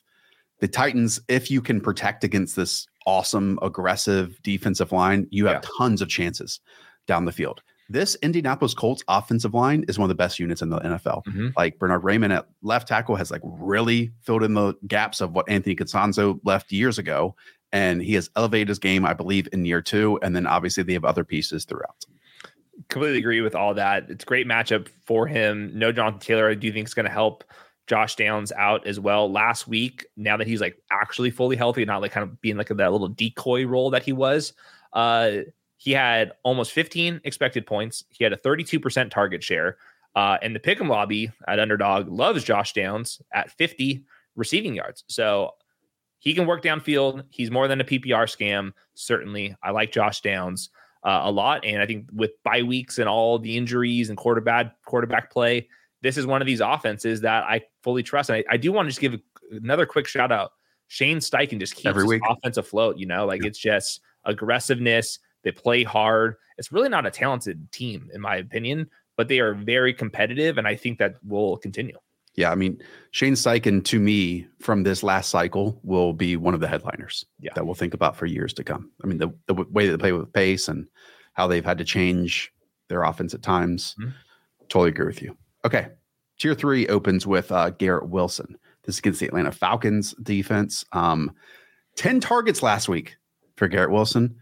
[0.60, 5.70] the Titans, if you can protect against this awesome, aggressive defensive line, you have yeah.
[5.78, 6.60] tons of chances
[7.08, 7.62] down the field.
[7.92, 11.26] This Indianapolis Colts offensive line is one of the best units in the NFL.
[11.26, 11.50] Mm-hmm.
[11.58, 15.50] Like Bernhard Raimann at left tackle has like really filled in the gaps of what
[15.50, 17.36] Anthony Castonzo left years ago.
[17.74, 20.18] And he has elevated his game, I believe, in year two.
[20.22, 22.06] And then obviously they have other pieces throughout.
[22.88, 24.10] Completely agree with all that.
[24.10, 25.78] It's a great matchup for him.
[25.78, 27.44] No Jonathan Taylor, I do think is going to help
[27.88, 29.30] Josh Downs out as well.
[29.30, 32.70] Last week, now that he's like actually fully healthy, not like kind of being like
[32.70, 34.54] that little decoy role that he was,
[34.94, 35.32] uh,
[35.82, 38.04] he had almost 15 expected points.
[38.10, 39.78] He had a 32% target share.
[40.16, 44.04] Uh, and the pick'em lobby at Underdog loves Josh Downs at 50
[44.36, 45.04] receiving yards.
[45.08, 45.56] So
[46.20, 47.24] he can work downfield.
[47.32, 48.74] He's more than a PPR scam.
[48.94, 50.70] Certainly, I like Josh Downs
[51.04, 51.66] uh, a lot.
[51.66, 55.68] And I think with bye weeks and all the injuries and quarterback quarterback play,
[56.04, 58.30] this is one of these offenses that I fully trust.
[58.30, 60.52] And I, I do want to just give another quick shout out.
[60.90, 62.22] Shane Steichen just keeps Every week.
[62.30, 63.00] offense afloat.
[63.00, 63.48] You know, like yeah.
[63.48, 66.36] it's just aggressiveness they play hard.
[66.58, 70.68] It's really not a talented team, in my opinion, but they are very competitive, and
[70.68, 71.98] I think that will continue.
[72.36, 76.62] Yeah, I mean, Shane Steichen to me from this last cycle will be one of
[76.62, 77.52] the headliners yeah.
[77.56, 78.90] that we'll think about for years to come.
[79.04, 80.88] I mean, the, the way that they play with pace and
[81.34, 82.54] how they've had to change
[82.88, 83.96] their offense at times.
[84.00, 84.12] Mm-hmm.
[84.70, 85.36] Totally agree with you.
[85.66, 85.90] Okay.
[86.40, 88.58] Tier three opens with uh, Garrett Wilson.
[88.84, 90.86] This is against the Atlanta Falcons defense.
[90.94, 91.34] Um,
[91.98, 93.18] 10 targets last week
[93.58, 94.36] for Garrett Wilson.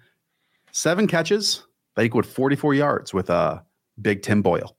[0.72, 3.64] Seven catches that equaled 44 yards with a
[4.02, 4.76] big Tim Boyle.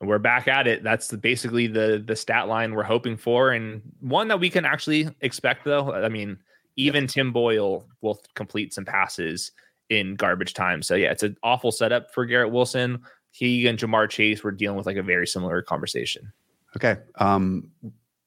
[0.00, 0.84] We're back at it.
[0.84, 5.08] That's basically the the stat line we're hoping for, and one that we can actually
[5.22, 5.64] expect.
[5.64, 6.38] Though, I mean,
[6.76, 7.08] even yeah.
[7.08, 9.50] Tim Boyle will complete some passes
[9.90, 10.82] in garbage time.
[10.82, 13.02] So yeah, it's an awful setup for Garrett Wilson.
[13.32, 16.32] He and Ja'Marr Chase were dealing with like a very similar conversation.
[16.76, 16.96] Okay.
[17.16, 17.70] Um,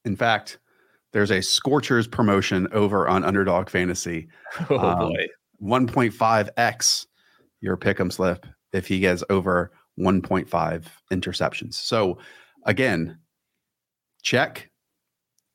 [0.03, 0.59] in fact,
[1.13, 4.27] there's a Scorchers promotion over on Underdog Fantasy.
[4.69, 5.27] Oh um, boy.
[5.61, 7.05] 1.5x
[7.61, 11.75] your pick'em slip if he gets over 1.5 interceptions.
[11.75, 12.17] So
[12.65, 13.19] again,
[14.23, 14.69] check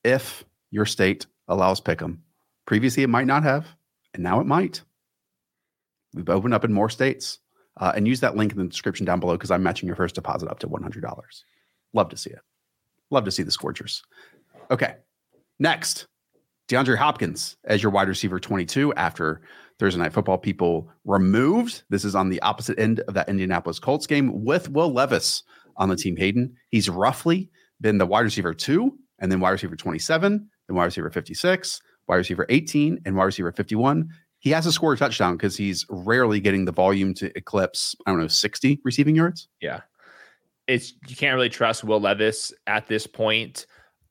[0.04, 2.18] if your state allows pick'em.
[2.66, 3.66] Previously, it might not have,
[4.14, 4.82] and now it might.
[6.14, 7.38] We've opened up in more states.
[7.78, 10.14] Uh, and use that link in the description down below because I'm matching your first
[10.14, 11.44] deposit up to $100.
[11.92, 12.40] Love to see it.
[13.10, 14.02] Love to see the Scorchers.
[14.70, 14.94] Okay.
[15.58, 16.06] Next,
[16.68, 19.40] DeAndre Hopkins as your wide receiver 22 after
[19.78, 21.84] Thursday Night Football people removed.
[21.90, 25.42] This is on the opposite end of that Indianapolis Colts game with Will Levis
[25.76, 26.16] on the team.
[26.16, 27.50] Hayden, he's roughly
[27.80, 32.16] been the wide receiver two, and then wide receiver 27, then wide receiver 56, wide
[32.16, 34.08] receiver 18, and wide receiver 51.
[34.38, 38.10] He has to score a touchdown because he's rarely getting the volume to eclipse, I
[38.10, 39.48] don't know, 60 receiving yards.
[39.60, 39.80] Yeah.
[40.66, 43.66] It's you can't really trust Will Levis at this point.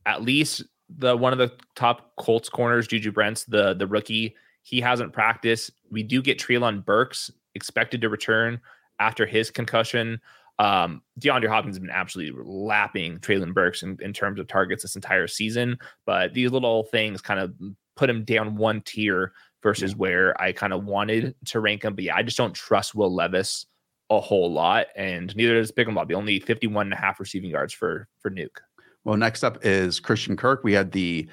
[0.05, 4.81] At least the one of the top Colts corners, Juju Brents, the the rookie, he
[4.81, 5.71] hasn't practiced.
[5.91, 8.59] We do get Treylon Burks expected to return
[8.99, 10.19] after his concussion.
[10.57, 14.95] Um, DeAndre Hopkins has been absolutely lapping Treylon Burks in, in terms of targets this
[14.95, 17.53] entire season, but these little things kind of
[17.95, 19.97] put him down one tier versus yeah.
[19.97, 21.95] where I kind of wanted to rank him.
[21.95, 23.65] But yeah, I just don't trust Will Levis
[24.09, 26.13] a whole lot, and neither does Big Bobby.
[26.13, 28.59] Only 51 and a half receiving yards for for Nuke.
[29.05, 30.63] Well, next up is Christian Kirk.
[30.63, 31.29] We had the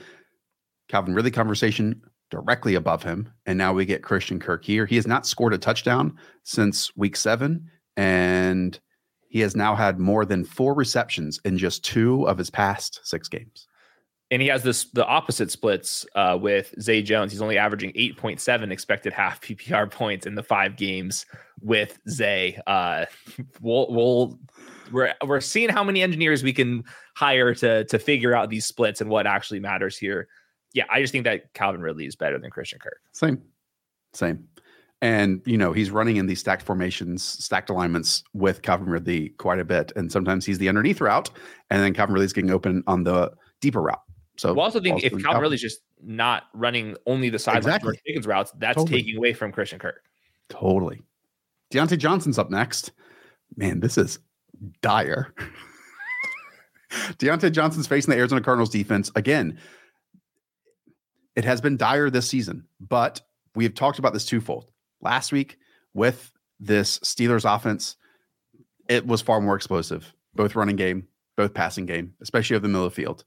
[0.89, 3.33] Calvin Ridley conversation directly above him.
[3.47, 4.87] And now we get Christian Kirk here.
[4.87, 7.71] He has not scored a touchdown since week seven.
[7.97, 8.79] And
[9.29, 13.29] he has now had more than four receptions in just two of his past six
[13.29, 13.67] games.
[14.33, 17.31] And he has this the opposite splits uh, with Zay Jones.
[17.31, 21.25] He's only averaging 8.7 expected half PPR points in the five games
[21.61, 22.59] with Zay.
[22.67, 23.05] Uh,
[23.61, 24.39] we'll, we'll
[24.91, 26.83] we're we're seeing how many engineers we can
[27.15, 30.29] hire to to figure out these splits and what actually matters here
[30.75, 33.01] yeah, I just think that Calvin Ridley is better than Christian Kirk.
[33.13, 33.43] Same,
[34.13, 34.49] same.
[35.01, 39.59] And you know he's running in these stacked formations, stacked alignments with Calvin Ridley quite
[39.59, 41.31] a bit, and sometimes he's the underneath route,
[41.71, 44.01] and then Calvin Ridley's getting open on the deeper route.
[44.37, 48.01] So, we also think if Calvin, Ridley's just not running only the side exactly.
[48.05, 49.01] Higgins routes, that's totally.
[49.01, 50.03] taking away from Christian Kirk.
[50.49, 51.03] Totally.
[51.73, 52.93] Diontae Johnson's up next.
[53.57, 54.19] Man, this is
[54.81, 55.35] dire.
[56.91, 59.59] Diontae Johnson's facing the Arizona Cardinals defense again.
[61.35, 63.23] It has been dire this season, but
[63.55, 64.67] we have talked about this twofold.
[65.01, 65.59] Last week
[65.95, 67.97] with this Steelers offense,
[68.89, 72.87] it was far more explosive, both running game, both passing game, especially of the middle
[72.87, 73.25] of the field.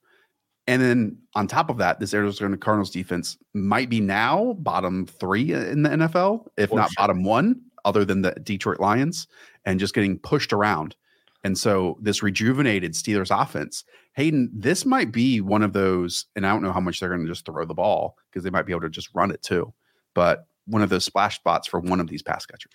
[0.67, 5.53] And then on top of that, this Arizona Cardinals defense might be now bottom three
[5.53, 6.95] in the NFL, if For not sure.
[6.97, 9.27] bottom one, other than the Detroit Lions,
[9.65, 10.95] and just getting pushed around.
[11.43, 13.83] And so this rejuvenated Steelers offense
[14.15, 17.25] Hayden, this might be one of those, and I don't know how much they're going
[17.25, 19.73] to just throw the ball because they might be able to just run it too,
[20.13, 22.71] but one of those splash spots for one of these pass catchers.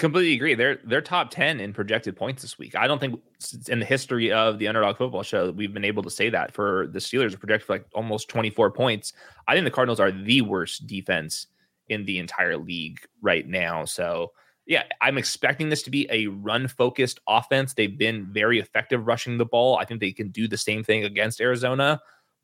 [0.00, 0.54] Completely agree.
[0.54, 2.74] They're they're top ten in projected points this week.
[2.74, 3.20] I don't think
[3.68, 6.86] in the history of the underdog football show we've been able to say that for
[6.90, 9.12] the Steelers are projected for like almost twenty four points.
[9.46, 11.48] I think the Cardinals are the worst defense
[11.88, 13.84] in the entire league right now.
[13.84, 14.32] So
[14.64, 17.74] yeah, I'm expecting this to be a run focused offense.
[17.74, 19.76] They've been very effective rushing the ball.
[19.76, 22.00] I think they can do the same thing against Arizona,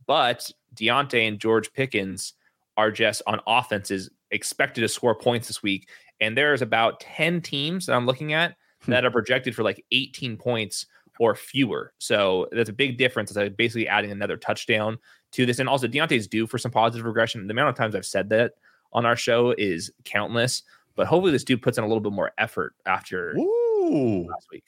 [0.06, 2.34] but Diontae and George Pickens
[2.76, 5.88] are just on offenses expected to score points this week.
[6.20, 8.90] And there's about 10 teams that I'm looking at hmm.
[8.90, 10.86] that are projected for like 18 points
[11.18, 11.92] or fewer.
[11.98, 13.30] So that's a big difference.
[13.30, 14.98] It's like basically adding another touchdown
[15.32, 15.58] to this.
[15.58, 17.46] And also, Diontae's due for some positive regression.
[17.46, 18.52] The amount of times I've said that
[18.92, 20.62] on our show is countless.
[20.94, 24.26] But hopefully, this dude puts in a little bit more effort after Ooh.
[24.28, 24.64] last week.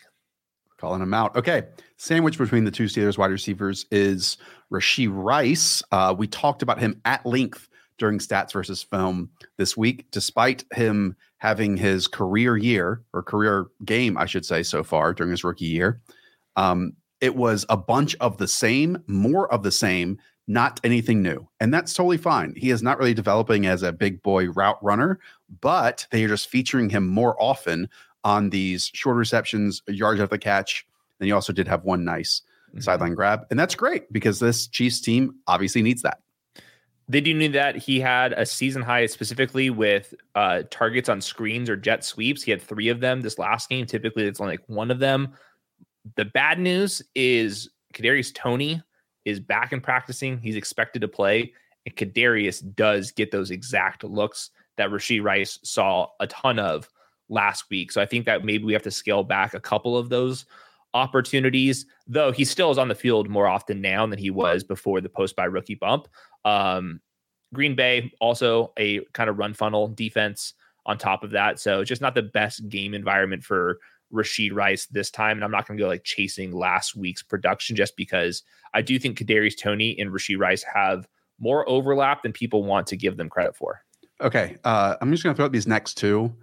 [0.77, 1.35] Calling him out.
[1.35, 1.65] Okay.
[1.97, 4.37] Sandwich between the two Steelers wide receivers is
[4.71, 5.83] Rashee Rice.
[5.91, 11.17] Uh, we talked about him at length during stats versus film this week, despite him
[11.39, 15.67] having his career year or career game, I should say, so far during his rookie
[15.67, 16.01] year.
[16.57, 21.47] Um, it was a bunch of the same, more of the same, not anything new.
[21.61, 22.55] And that's totally fine.
[22.57, 25.21] He is not really developing as a big boy route runner,
[25.61, 27.89] but they are just featuring him more often
[28.25, 30.87] on these short receptions, yards after the catch.
[31.21, 32.81] And he also did have one nice mm-hmm.
[32.81, 33.47] sideline grab.
[33.51, 36.21] And that's great because this Chiefs team obviously needs that.
[37.11, 37.77] They do need that.
[37.77, 42.43] He had a season high specifically with uh, targets on screens or jet sweeps.
[42.43, 43.87] He had three of them this last game.
[43.87, 45.33] Typically, it's only like one of them.
[46.17, 48.83] The bad news is Kadarius Toney
[49.25, 50.39] is back in practicing.
[50.39, 51.53] He's expected to play,
[51.87, 56.89] and Kadarius does get those exact looks that Rashee Rice saw a ton of
[57.29, 57.91] last week.
[57.93, 60.47] So I think that maybe we have to scale back a couple of those
[60.95, 65.01] opportunities, though he still is on the field more often now than he was before
[65.01, 66.09] the post by rookie bump.
[66.49, 67.01] Um,
[67.55, 70.55] Green Bay also a kind of run funnel defense
[70.87, 71.59] on top of that.
[71.59, 73.79] So it's just not the best game environment for
[74.13, 75.37] Rashee Rice this time.
[75.37, 78.43] And I'm not going to go like chasing last week's production just because
[78.75, 81.07] I do think Kadarius Toney and Rashee Rice have
[81.39, 83.83] more overlap than people want to give them credit for.
[84.21, 84.57] Okay.
[84.65, 86.35] Uh, I'm just going to throw out these next two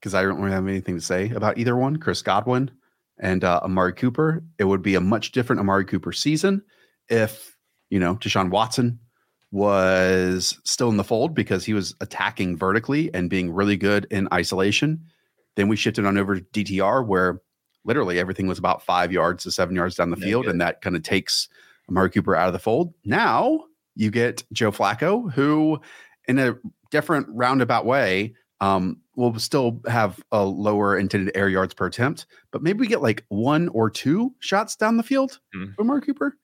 [0.00, 1.96] because I don't really have anything to say about either one.
[1.96, 2.70] Chris Godwin
[3.18, 4.42] and uh, Amari Cooper.
[4.58, 6.62] It would be a much different Amari Cooper season
[7.08, 7.56] if,
[7.90, 8.98] you know, Deshaun Watson
[9.52, 14.26] was still in the fold because he was attacking vertically and being really good in
[14.32, 15.04] isolation.
[15.54, 17.40] Then we shifted on over to DTR where
[17.84, 20.44] literally everything was about five yards to seven yards down the no field.
[20.46, 20.52] Good.
[20.52, 21.48] And that kind of takes
[21.88, 22.94] Amari Cooper out of the fold.
[23.04, 25.80] Now you get Joe Flacco, who
[26.26, 26.56] in a
[26.90, 32.62] different roundabout way um, will still have a lower intended air yards per attempt, but
[32.62, 35.74] maybe we get like one or two shots down the field mm.
[35.74, 36.38] from Amari Cooper.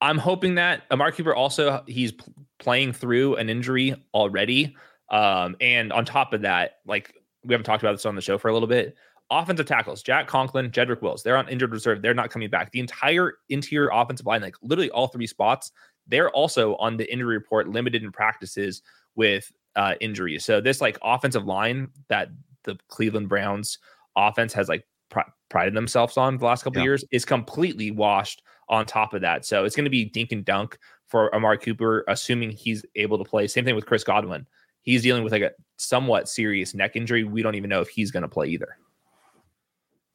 [0.00, 2.24] I'm hoping that Amari Cooper also he's p-
[2.58, 4.76] playing through an injury already.
[5.10, 8.38] Um, and on top of that, like we haven't talked about this on the show
[8.38, 8.94] for a little bit.
[9.30, 12.02] Offensive tackles, Jack Conklin, Jedrick Wills, they're on injured reserve.
[12.02, 12.72] They're not coming back.
[12.72, 15.70] The entire interior offensive line, like literally all three spots,
[16.08, 18.82] they're also on the injury report, limited in practices
[19.14, 20.44] with uh, injuries.
[20.44, 22.28] So this like offensive line that
[22.64, 23.78] the Cleveland Browns
[24.16, 26.86] offense has like pr- prided themselves on the last couple yeah.
[26.86, 29.44] years is completely washed on top of that.
[29.44, 30.78] So it's going to be dink and dunk
[31.08, 33.46] for Amari Cooper, assuming he's able to play.
[33.46, 34.46] Same thing with Chris Godwin.
[34.82, 37.24] He's dealing with like a somewhat serious neck injury.
[37.24, 38.78] We don't even know if he's going to play either.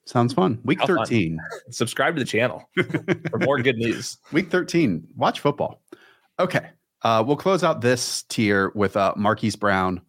[0.06, 0.60] Sounds fun.
[0.64, 1.38] Week How 13.
[1.38, 1.60] Fun.
[1.72, 2.68] Subscribe to the channel
[3.30, 4.18] for more good news.
[4.32, 5.06] Week 13.
[5.16, 5.82] Watch football.
[6.40, 6.70] Okay.
[7.02, 10.02] Uh, we'll close out this tier with uh, Marquise Brown.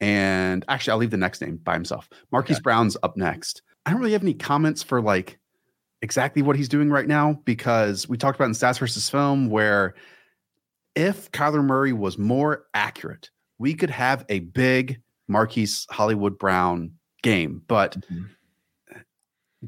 [0.00, 2.08] And actually, I'll leave the next name by himself.
[2.30, 2.62] Marquise okay.
[2.62, 3.62] Brown's up next.
[3.86, 5.38] I don't really have any comments for like
[6.02, 9.94] exactly what he's doing right now because we talked about in stats versus film where
[10.94, 17.62] if Kyler Murray was more accurate, we could have a big Marquise Hollywood Brown game.
[17.66, 18.24] But mm-hmm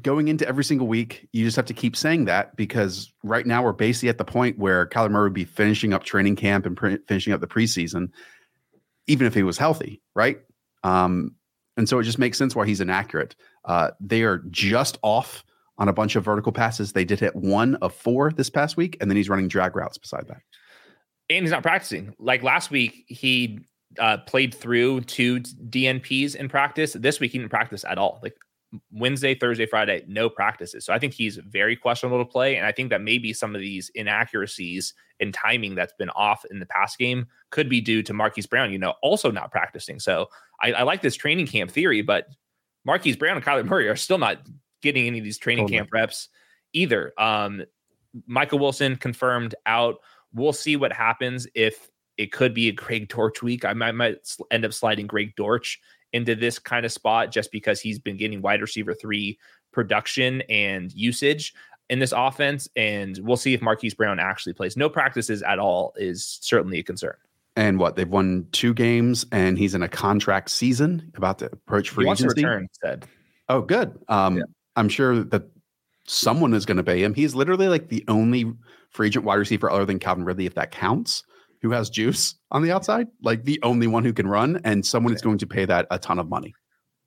[0.01, 3.63] going into every single week, you just have to keep saying that because right now
[3.63, 6.77] we're basically at the point where Kyler Murray would be finishing up training camp and
[6.77, 8.09] pre- finishing up the preseason,
[9.07, 10.39] even if he was healthy, right?
[10.83, 11.35] Um,
[11.77, 13.35] and so it just makes sense why he's inaccurate.
[13.65, 15.43] Uh, they are just off
[15.79, 16.93] on a bunch of vertical passes.
[16.93, 19.97] They did hit one of four this past week, and then he's running drag routes
[19.97, 20.41] beside that.
[21.29, 22.13] And he's not practicing.
[22.19, 23.59] Like last week, he
[23.97, 26.93] uh, played through two DNPs in practice.
[26.93, 28.19] This week, he didn't practice at all.
[28.21, 28.35] Like
[28.91, 30.85] Wednesday, Thursday, Friday, no practices.
[30.85, 32.55] So I think he's very questionable to play.
[32.55, 36.59] And I think that maybe some of these inaccuracies in timing that's been off in
[36.59, 39.99] the past game could be due to Marquise Brown, you know, also not practicing.
[39.99, 40.27] So
[40.61, 42.27] I, I like this training camp theory, but
[42.85, 44.41] Marquise Brown and Kyler Murray are still not
[44.81, 45.79] getting any of these training totally.
[45.79, 46.29] camp reps
[46.73, 47.13] either.
[47.17, 47.63] Um,
[48.25, 49.97] Michael Wilson confirmed out.
[50.33, 53.65] We'll see what happens if it could be a Greg Dortch week.
[53.65, 54.17] I might, might
[54.51, 55.79] end up sliding Greg Dortch
[56.11, 59.37] into this kind of spot just because he's been getting wide receiver three
[59.71, 61.53] production and usage
[61.89, 62.67] in this offense.
[62.75, 64.75] And we'll see if Marquise Brown actually plays.
[64.75, 67.15] No practices at all is certainly a concern.
[67.55, 71.89] And what they've won two games, and he's in a contract season about to approach
[71.89, 72.43] free he agency.
[72.43, 73.05] Return, said.
[73.49, 73.99] Oh, good.
[74.07, 74.43] Um, yeah.
[74.75, 75.43] I'm sure that
[76.07, 77.13] someone is going to pay him.
[77.13, 78.51] He's literally like the only
[78.89, 81.23] free agent wide receiver other than Calvin Ridley, if that counts,
[81.61, 85.13] who has juice on the outside, like the only one who can run, and someone
[85.13, 86.53] is going to pay that a ton of money.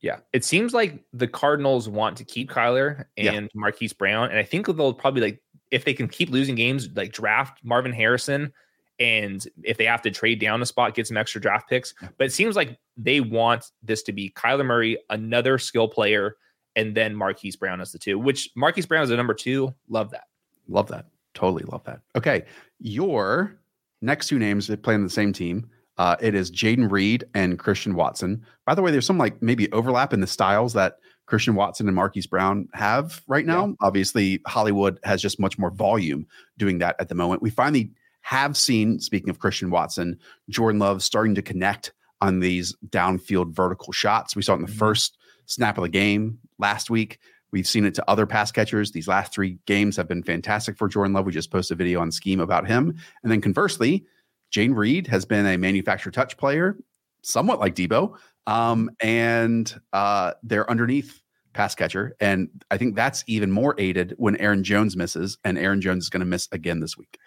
[0.00, 3.48] Yeah, it seems like the Cardinals want to keep Kyler and yeah.
[3.54, 7.12] Marquise Brown, and I think they'll probably like if they can keep losing games, like
[7.12, 8.52] draft Marvin Harrison,
[8.98, 11.94] and if they have to trade down a spot, get some extra draft picks.
[12.18, 16.36] But it seems like they want this to be Kyler Murray, another skill player,
[16.76, 18.18] and then Marquise Brown as the two.
[18.18, 19.74] Which Marquise Brown is the number two.
[19.88, 20.24] Love that.
[20.68, 21.06] Love that.
[21.34, 22.00] Totally love that.
[22.16, 22.44] Okay,
[22.78, 23.58] your
[24.00, 25.68] next two names that play on the same team.
[25.98, 28.44] Uh, it is Jayden Reed and Christian Watson.
[28.66, 31.94] By the way, there's some like maybe overlap in the styles that Christian Watson and
[31.94, 33.68] Marquise Brown have right now.
[33.68, 33.74] Yeah.
[33.80, 36.26] Obviously, Hollywood has just much more volume
[36.58, 37.42] doing that at the moment.
[37.42, 37.90] We finally
[38.22, 40.18] have seen, speaking of Christian Watson,
[40.48, 44.34] Jordan Love starting to connect on these downfield vertical shots.
[44.34, 44.78] We saw it in the mm-hmm.
[44.78, 47.18] first snap of the game last week.
[47.52, 48.92] We've seen it to other pass catchers.
[48.92, 51.26] These last three games have been fantastic for Jordan Love.
[51.26, 52.94] We just posted a video on Scheme about him.
[53.22, 54.06] And then conversely,
[54.52, 56.78] Jayden Reed has been a manufactured touch player,
[57.22, 58.16] somewhat like Deebo,
[58.46, 61.20] um, and uh, they're underneath
[61.52, 62.16] pass catcher.
[62.20, 66.10] And I think that's even more aided when Aaron Jones misses, and Aaron Jones is
[66.10, 67.18] going to miss again this week.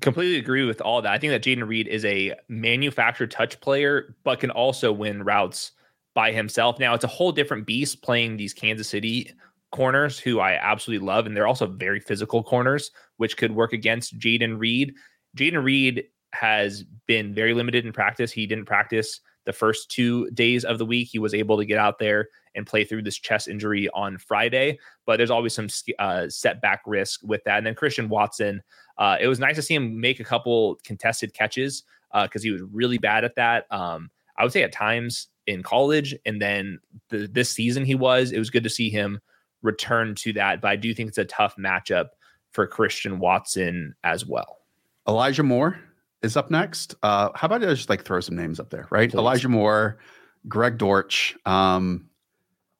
[0.00, 1.12] Completely agree with all that.
[1.12, 5.72] I think that Jayden Reed is a manufactured touch player, but can also win routes
[6.18, 6.80] by himself.
[6.80, 9.32] Now it's a whole different beast playing these Kansas City
[9.70, 11.26] corners who I absolutely love.
[11.26, 14.94] And they're also very physical corners, which could work against Jayden Reed.
[15.36, 18.32] Jayden Reed has been very limited in practice.
[18.32, 21.06] He didn't practice the first two days of the week.
[21.08, 24.76] He was able to get out there and play through this chest injury on Friday,
[25.06, 25.68] but there's always some
[26.00, 27.58] uh, setback risk with that.
[27.58, 28.60] And then Christian Watson,
[28.96, 32.50] uh, it was nice to see him make a couple contested catches because uh, he
[32.50, 33.66] was really bad at that.
[33.70, 36.78] Um, I would say at times in college, and then
[37.08, 38.30] the, this season he was.
[38.30, 39.18] It was good to see him
[39.62, 42.08] return to that, but I do think it's a tough matchup
[42.52, 44.58] for Christian Watson as well.
[45.08, 45.80] Elijah Moore
[46.22, 46.94] is up next.
[47.02, 49.10] Uh, how about I just like throw some names up there, right?
[49.10, 49.18] Please.
[49.18, 49.98] Elijah Moore,
[50.46, 51.34] Greg Dortch.
[51.46, 52.10] Um,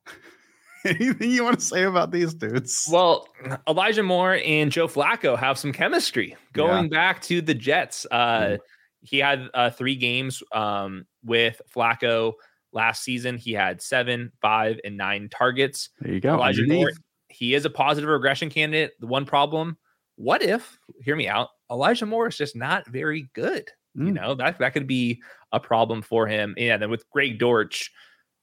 [0.84, 2.86] anything you want to say about these dudes?
[2.90, 3.26] Well,
[3.66, 6.90] Elijah Moore and Joe Flacco have some chemistry going yeah.
[6.90, 8.06] back to the Jets.
[8.10, 8.58] Uh, mm.
[9.00, 12.34] He had uh, three games um, with Flacco
[12.72, 13.36] last season.
[13.36, 15.90] He had seven, five, and nine targets.
[16.00, 16.34] There you go.
[16.34, 16.90] Elijah Moore,
[17.28, 18.92] he is a positive regression candidate.
[19.00, 19.76] The one problem,
[20.16, 23.70] what if, hear me out, Elijah Moore is just not very good.
[23.96, 24.06] Mm.
[24.06, 25.20] You know, that that could be
[25.52, 26.54] a problem for him.
[26.56, 27.90] Yeah, then with Greg Dortch,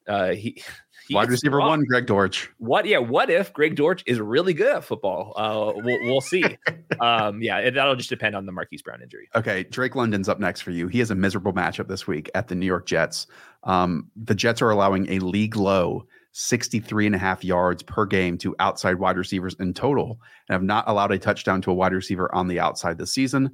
[0.07, 0.61] uh, he,
[1.07, 2.49] he wide receiver one, Greg Dortch.
[2.57, 2.85] What?
[2.85, 2.99] Yeah.
[2.99, 5.33] What if Greg Dortch is really good at football?
[5.35, 6.43] Uh, we'll, we'll see.
[6.99, 9.29] um, yeah, that'll just depend on the Marquise Brown injury.
[9.35, 10.87] Okay, Drake London's up next for you.
[10.87, 13.27] He has a miserable matchup this week at the New York Jets.
[13.63, 16.05] Um, the Jets are allowing a league low
[16.37, 20.63] 63 and a half yards per game to outside wide receivers in total and have
[20.63, 23.49] not allowed a touchdown to a wide receiver on the outside this season.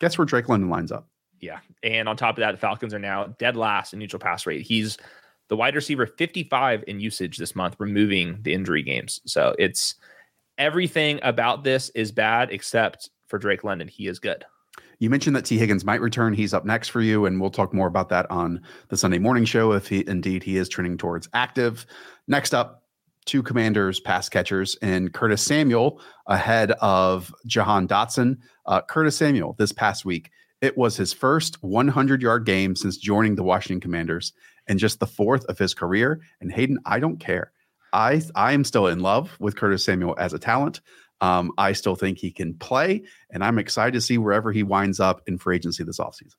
[0.00, 1.08] Guess where Drake London lines up?
[1.40, 1.60] Yeah.
[1.82, 4.66] And on top of that, the Falcons are now dead last in neutral pass rate.
[4.66, 4.98] He's
[5.54, 9.20] the wide receiver 55 in usage this month, removing the injury games.
[9.24, 9.94] So it's
[10.58, 13.86] everything about this is bad except for Drake London.
[13.86, 14.44] He is good.
[14.98, 16.34] You mentioned that Tee Higgins might return.
[16.34, 19.44] He's up next for you, and we'll talk more about that on the Sunday morning
[19.44, 21.86] show if he indeed he is trending towards active.
[22.26, 22.82] Next up,
[23.24, 28.38] two commanders pass catchers and Curtis Samuel ahead of Jahan Dotson.
[28.66, 33.36] Uh, Curtis Samuel this past week, it was his first 100 yard game since joining
[33.36, 34.32] the Washington Commanders
[34.66, 36.20] and just the fourth of his career.
[36.40, 37.52] And Hayden, I don't care.
[37.92, 40.80] I I am still in love with Curtis Samuel as a talent.
[41.20, 45.00] Um, I still think he can play, and I'm excited to see wherever he winds
[45.00, 46.34] up in free agency this offseason.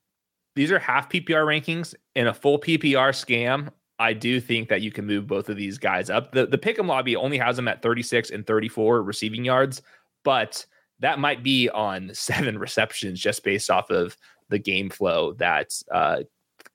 [0.56, 3.70] These are half PPR rankings in a full PPR scam.
[3.98, 6.34] I do think that you can move both of these guys up.
[6.34, 9.82] The the pick'em lobby only has them at 36 and 34 receiving yards,
[10.24, 10.66] but
[11.00, 14.18] that might be on seven receptions just based off of
[14.50, 16.20] the game flow that uh,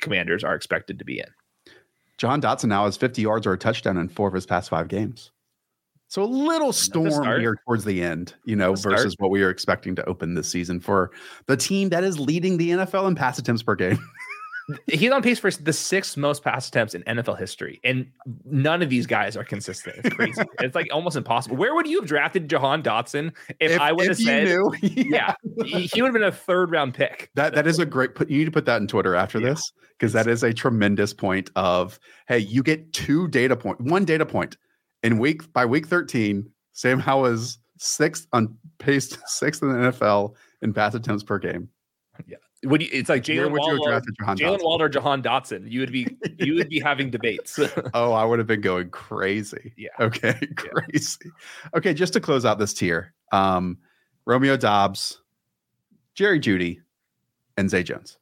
[0.00, 1.28] commanders are expected to be in.
[2.20, 4.88] Jahan Dotson now has 50 yards or a touchdown in four of his past five
[4.88, 5.30] games.
[6.08, 9.94] So a little storm here towards the end, you know, versus what we are expecting
[9.94, 11.12] to open this season for
[11.46, 13.98] the team that is leading the NFL in pass attempts per game.
[14.86, 18.10] He's on pace for the sixth most pass attempts in NFL history, and
[18.44, 19.96] none of these guys are consistent.
[20.04, 20.42] It's crazy.
[20.60, 21.56] it's like almost impossible.
[21.56, 25.34] Where would you have drafted Jahan Dotson if, if I would have said, knew, yeah,
[25.64, 27.30] he would have been a third round pick.
[27.34, 28.14] That that is a great.
[28.14, 29.50] Put you need to put that in Twitter after yeah.
[29.50, 31.50] this because that is a tremendous point.
[31.56, 31.98] Of
[32.28, 34.56] hey, you get two data point, one data point
[35.02, 40.34] in week by week 13, Sam Howell is sixth on pace sixth in the NFL
[40.62, 41.68] in pass attempts per game.
[42.26, 42.36] Yeah.
[42.64, 43.78] Would you, it's like Jaylen Waddle,
[44.36, 45.70] Jaylen Waddle or Jahan Dotson.
[45.70, 46.06] You would be
[46.38, 47.58] you would be having debates.
[47.94, 49.72] oh, I would have been going crazy.
[49.78, 49.88] Yeah.
[49.98, 50.34] Okay.
[50.56, 51.18] Crazy.
[51.24, 51.78] Yeah.
[51.78, 53.78] Okay, just to close out this tier, um,
[54.26, 55.22] Romeo Doubs,
[56.14, 56.80] Jerry Jeudy,
[57.56, 58.18] and Zay Jones.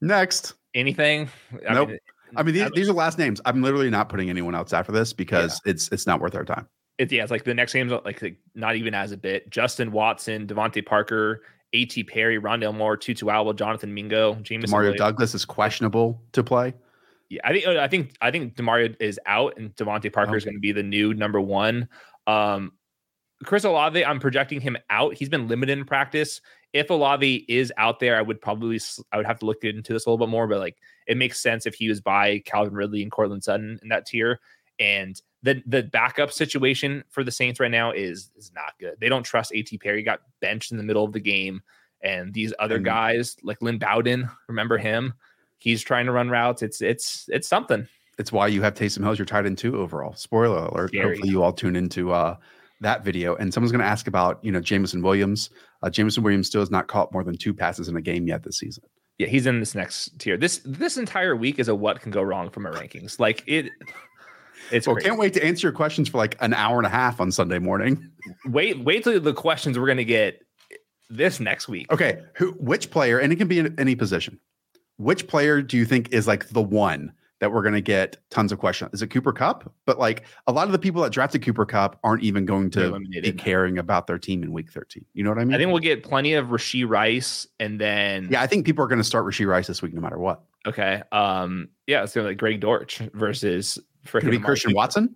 [0.00, 0.54] Next.
[0.74, 1.28] Anything?
[1.68, 1.90] I nope.
[1.90, 1.98] Mean,
[2.36, 3.40] I mean, these, these are last names.
[3.44, 5.72] I'm literally not putting anyone else after this because yeah.
[5.72, 6.66] it's it's not worth our time.
[6.98, 9.50] It's yeah, it's like the next game's like, like not even as a bit.
[9.50, 11.42] Justin Watson, DeVante Parker,
[11.76, 12.04] A.T.
[12.04, 14.70] Perry, Rondale Moore, Tutu Atwell, Jonathan Mingo, James.
[14.70, 16.74] Mario Douglas is questionable to play.
[17.28, 20.38] Yeah, I think uh, I think I think Demario is out, and DeVante Parker okay.
[20.38, 21.88] is going to be the new number one.
[22.26, 22.72] Um,
[23.44, 25.14] Chris Olave, I'm projecting him out.
[25.14, 26.40] He's been limited in practice.
[26.72, 28.80] If Olave is out there, I would probably
[29.12, 31.40] I would have to look into this a little bit more, but like it makes
[31.40, 34.40] sense if he was by Calvin Ridley and Courtland Sutton in that tier.
[34.78, 38.94] And the the backup situation for the Saints right now is is not good.
[39.00, 39.78] They don't trust A.T.
[39.78, 40.02] Perry.
[40.02, 41.62] Got benched in the middle of the game,
[42.02, 45.14] and these other guys like Lynn Bowden, remember him?
[45.58, 46.62] He's trying to run routes.
[46.62, 47.86] It's it's it's something.
[48.18, 50.14] It's why you have Taysom Hill as your tight end two overall.
[50.14, 50.88] Spoiler alert.
[50.88, 51.16] Scary.
[51.16, 52.36] Hopefully you all tune into uh
[52.80, 55.50] that video, and someone's going to ask about you know Jameson Williams.
[55.82, 58.42] Uh, Jameson Williams still has not caught more than two passes in a game yet
[58.42, 58.84] this season.
[59.18, 60.36] Yeah, he's in this next tier.
[60.36, 63.18] This this entire week is a what can go wrong from my rankings.
[63.18, 63.70] Like it.
[64.70, 65.08] It's well, crazy.
[65.08, 67.58] can't wait to answer your questions for like an hour and a half on Sunday
[67.58, 68.10] morning.
[68.46, 70.40] Wait, wait till the questions we're going to get
[71.10, 71.90] this next week.
[71.92, 74.40] Okay, who, which player, and it can be in any position.
[74.98, 78.50] Which player do you think is like the one that we're going to get tons
[78.50, 78.90] of questions?
[78.94, 79.70] Is it Cooper Kupp?
[79.84, 82.98] But like a lot of the people that drafted Cooper Kupp aren't even going to
[82.98, 85.04] be caring about their team in Week 13.
[85.12, 85.54] You know what I mean?
[85.54, 88.88] I think we'll get plenty of Rashee Rice, and then yeah, I think people are
[88.88, 90.42] going to start Rashee Rice this week no matter what.
[90.66, 91.02] Okay.
[91.12, 91.68] Um.
[91.86, 95.14] Yeah, it's going to be like Greg Dortch versus for be Christian Watson.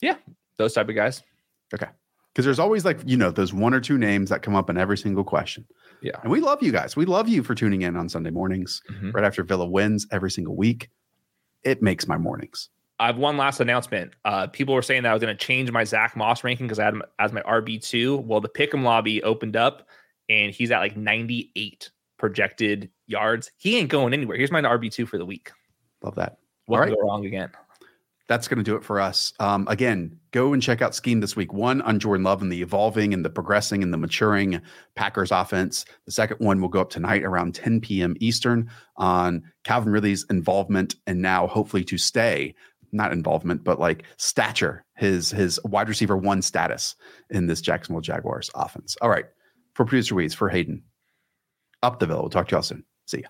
[0.00, 0.16] Yeah,
[0.58, 1.22] those type of guys.
[1.74, 1.88] Okay
[2.36, 4.76] because there's always like you know those one or two names that come up in
[4.76, 5.64] every single question.
[6.02, 6.94] Yeah, and we love you guys.
[6.94, 9.12] We love you for tuning in on Sunday mornings mm-hmm.
[9.12, 10.90] right after Villa wins every single week.
[11.64, 12.68] It makes my mornings.
[12.98, 14.12] I have one last announcement.
[14.26, 16.78] Uh, people were saying that I was going to change my Zack Moss ranking because
[16.78, 18.18] I had him as my RB two.
[18.18, 19.88] Well, the Pick'em lobby opened up,
[20.28, 23.50] and he's at like 98 projected yards.
[23.56, 24.36] He ain't going anywhere.
[24.36, 25.52] Here's my RB two for the week.
[26.02, 26.36] Love that.
[26.66, 26.90] What right.
[26.90, 27.48] go wrong again?
[28.28, 29.32] That's going to do it for us.
[29.38, 31.52] Um, again, go and check out Scheme this week.
[31.52, 34.60] One on Jordan Love and the evolving and the progressing and the maturing
[34.96, 35.84] Packers offense.
[36.06, 38.16] The second one will go up tonight around 10 p.m.
[38.20, 42.54] Eastern on Calvin Ridley's involvement and now hopefully to stay,
[42.92, 46.96] not involvement, but like stature, his his wide receiver one status
[47.30, 48.96] in this Jacksonville Jaguars offense.
[49.00, 49.26] All right.
[49.74, 50.82] For producer Weeds, for Hayden,
[51.82, 52.20] up the bill.
[52.20, 52.84] We'll talk to y'all soon.
[53.06, 53.24] See ya.